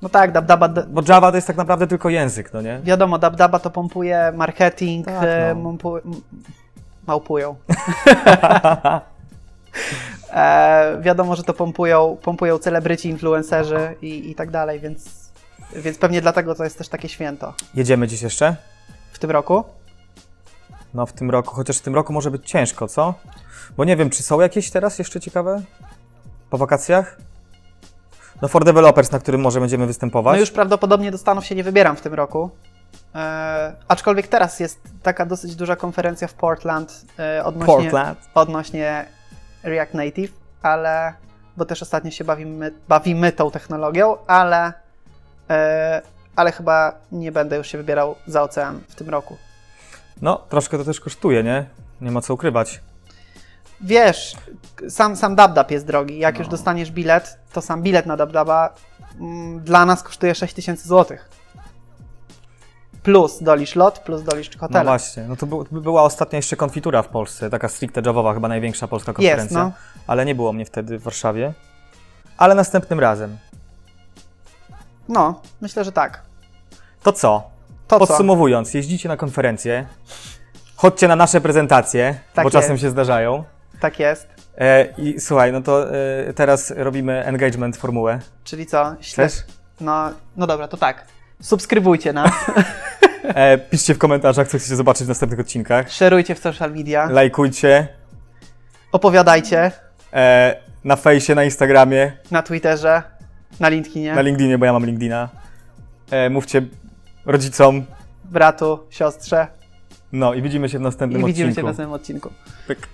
No 0.03 0.09
tak, 0.09 0.31
DabDaba... 0.31 0.69
Bo 0.69 1.01
Java 1.07 1.31
to 1.31 1.37
jest 1.37 1.47
tak 1.47 1.57
naprawdę 1.57 1.87
tylko 1.87 2.09
język, 2.09 2.53
no 2.53 2.61
nie? 2.61 2.79
Wiadomo, 2.83 3.19
DabDaba 3.19 3.59
to 3.59 3.69
pompuje 3.69 4.31
marketing, 4.35 5.05
Tak, 5.05 5.23
e, 5.23 5.55
no. 5.63 5.69
m- 6.05 6.21
małpują. 7.07 7.55
E, 10.33 10.97
wiadomo, 11.01 11.35
że 11.35 11.43
to 11.43 11.53
pompują, 11.53 12.17
pompują 12.21 12.57
celebryci, 12.57 13.09
influencerzy 13.09 13.95
i, 14.01 14.31
i 14.31 14.35
tak 14.35 14.51
dalej, 14.51 14.79
więc 14.79 15.29
Więc 15.75 15.97
pewnie 15.97 16.21
dlatego 16.21 16.55
to 16.55 16.63
jest 16.63 16.77
też 16.77 16.89
takie 16.89 17.09
święto. 17.09 17.53
Jedziemy 17.73 18.07
dziś 18.07 18.21
jeszcze? 18.21 18.55
W 19.11 19.19
tym 19.19 19.31
roku? 19.31 19.63
No 20.93 21.05
w 21.05 21.13
tym 21.13 21.31
roku, 21.31 21.55
chociaż 21.55 21.77
w 21.77 21.81
tym 21.81 21.95
roku 21.95 22.13
może 22.13 22.31
być 22.31 22.49
ciężko, 22.49 22.87
co? 22.87 23.13
Bo 23.77 23.85
nie 23.85 23.97
wiem, 23.97 24.09
czy 24.09 24.23
są 24.23 24.41
jakieś 24.41 24.71
teraz 24.71 24.99
jeszcze 24.99 25.19
ciekawe? 25.19 25.61
Po 26.49 26.57
wakacjach? 26.57 27.17
No 28.43 28.49
for 28.49 28.65
developers, 28.65 29.12
na 29.12 29.19
którym 29.19 29.41
może 29.41 29.60
będziemy 29.60 29.88
występować. 29.88 30.34
No 30.34 30.39
już 30.39 30.51
prawdopodobnie 30.51 31.12
do 31.12 31.17
Stanów 31.17 31.45
się 31.45 31.56
nie 31.56 31.63
wybieram 31.63 31.95
w 31.95 32.01
tym 32.01 32.13
roku. 32.13 32.49
E, 33.15 33.73
aczkolwiek 33.88 34.27
teraz 34.27 34.60
jest 34.60 34.79
taka 35.03 35.25
dosyć 35.25 35.56
duża 35.56 35.75
konferencja 35.75 36.27
w 36.27 36.34
Portland 36.34 37.06
e, 37.19 37.45
odnośnie, 37.45 37.75
Portland. 37.75 38.19
odnośnie 38.34 39.06
React 39.63 39.93
Native, 39.93 40.32
ale 40.62 41.13
bo 41.58 41.65
też 41.65 41.82
ostatnio 41.82 42.12
się 42.12 42.23
bawimy, 42.23 42.71
bawimy 42.88 43.32
tą 43.32 43.51
technologią, 43.51 44.17
ale, 44.27 44.73
e, 45.49 46.01
ale 46.36 46.51
chyba 46.51 46.95
nie 47.12 47.32
będę 47.32 47.58
już 47.58 47.67
się 47.67 47.77
wybierał 47.77 48.15
za 48.27 48.41
ocean 48.41 48.79
w 48.89 48.95
tym 48.95 49.10
roku. 49.10 49.38
No, 50.21 50.41
troszkę 50.49 50.77
to 50.77 50.84
też 50.84 50.99
kosztuje, 50.99 51.43
nie? 51.43 51.65
Nie 52.01 52.12
ma 52.12 52.21
co 52.21 52.34
ukrywać. 52.34 52.82
Wiesz, 53.81 54.36
sam, 54.89 55.15
sam 55.15 55.36
DubDub 55.36 55.71
jest 55.71 55.86
drogi. 55.88 56.19
Jak 56.19 56.36
No. 56.36 56.39
już 56.39 56.47
dostaniesz 56.47 56.91
bilet, 56.91 57.38
to 57.53 57.62
sam 57.62 57.81
bilet 57.83 58.05
na 58.05 58.17
DubDuba 58.17 58.73
mm, 59.19 59.59
dla 59.59 59.86
nas 59.86 60.03
kosztuje 60.03 60.36
6000 60.36 60.88
zł. 60.88 61.17
Plus 63.03 63.43
dolisz 63.43 63.75
lot, 63.75 63.99
plus 63.99 64.23
dolisz 64.23 64.49
No 64.55 64.59
hotel. 64.59 64.83
właśnie, 64.86 65.23
no 65.27 65.36
to 65.36 65.45
był, 65.45 65.65
była 65.71 66.03
ostatnia 66.03 66.38
jeszcze 66.38 66.55
konfitura 66.55 67.01
w 67.01 67.07
Polsce, 67.07 67.49
taka 67.49 67.69
stricte 67.69 68.01
javowa, 68.05 68.33
chyba 68.33 68.47
największa 68.47 68.88
polska 68.88 69.13
konferencja. 69.13 69.57
no. 69.63 69.71
Ale 70.07 70.25
nie 70.25 70.36
było 70.36 70.53
mnie 70.53 70.65
wtedy 70.65 70.99
w 70.99 71.03
Warszawie. 71.03 71.53
Ale 72.38 72.55
następnym 72.55 72.99
razem. 72.99 73.38
No, 75.09 75.41
myślę, 75.62 75.83
że 75.83 75.91
tak. 75.91 76.21
To 77.03 77.12
co? 77.13 77.43
To 77.88 77.99
co? 77.99 78.07
Podsumowując, 78.07 78.73
jeździcie 78.73 79.09
na 79.09 79.17
konferencje, 79.17 79.86
chodźcie 80.75 81.07
na 81.07 81.15
nasze 81.15 81.41
prezentacje, 81.41 82.19
Tak 82.33 82.43
bo 82.45 82.51
czasem 82.51 82.71
jest. 82.71 82.81
się 82.81 82.89
zdarzają. 82.89 83.43
Tak 83.83 83.99
jest. 83.99 84.27
E, 84.57 84.93
I 84.97 85.19
słuchaj, 85.19 85.51
no 85.51 85.61
to 85.61 85.95
e, 85.95 86.33
teraz 86.33 86.73
robimy 86.77 87.25
engagement 87.25 87.77
formułę. 87.77 88.19
Czyli 88.43 88.65
co? 88.65 88.95
Śle... 89.01 89.27
Chcesz? 89.27 89.43
No, 89.81 90.09
no 90.37 90.47
dobra, 90.47 90.67
to 90.67 90.77
tak. 90.77 91.05
Subskrybujcie 91.41 92.13
nas, 92.13 92.31
E, 93.23 93.57
piszcie 93.57 93.93
w 93.95 93.97
komentarzach, 93.97 94.47
co 94.47 94.57
chcecie 94.57 94.75
zobaczyć 94.75 95.05
w 95.05 95.07
następnych 95.07 95.39
odcinkach. 95.39 95.91
szerujcie 95.91 96.35
w 96.35 96.39
social 96.39 96.71
media, 96.71 97.09
Lajkujcie 97.09 97.87
opowiadajcie 98.91 99.71
e, 100.13 100.55
na 100.83 100.95
fejsie, 100.95 101.35
na 101.35 101.43
Instagramie, 101.43 102.11
na 102.31 102.43
Twitterze, 102.43 103.03
na 103.59 103.69
LinkedInie, 103.69 104.15
na 104.15 104.21
LinkedInie, 104.21 104.57
bo 104.57 104.65
ja 104.65 104.73
mam 104.73 104.85
LinkedIna. 104.85 105.29
E, 106.11 106.29
mówcie 106.29 106.61
rodzicom. 107.25 107.85
bratu, 108.25 108.79
siostrze 108.89 109.47
No 110.11 110.33
i 110.33 110.41
widzimy 110.41 110.69
się 110.69 110.79
w 110.79 110.81
następnym 110.81 111.21
i 111.21 111.25
widzimy 111.25 111.49
odcinku. 111.49 111.55
się 111.55 111.61
w 111.61 111.69
następnym 111.69 111.93
odcinku. 111.93 112.29
Pyk. 112.67 112.87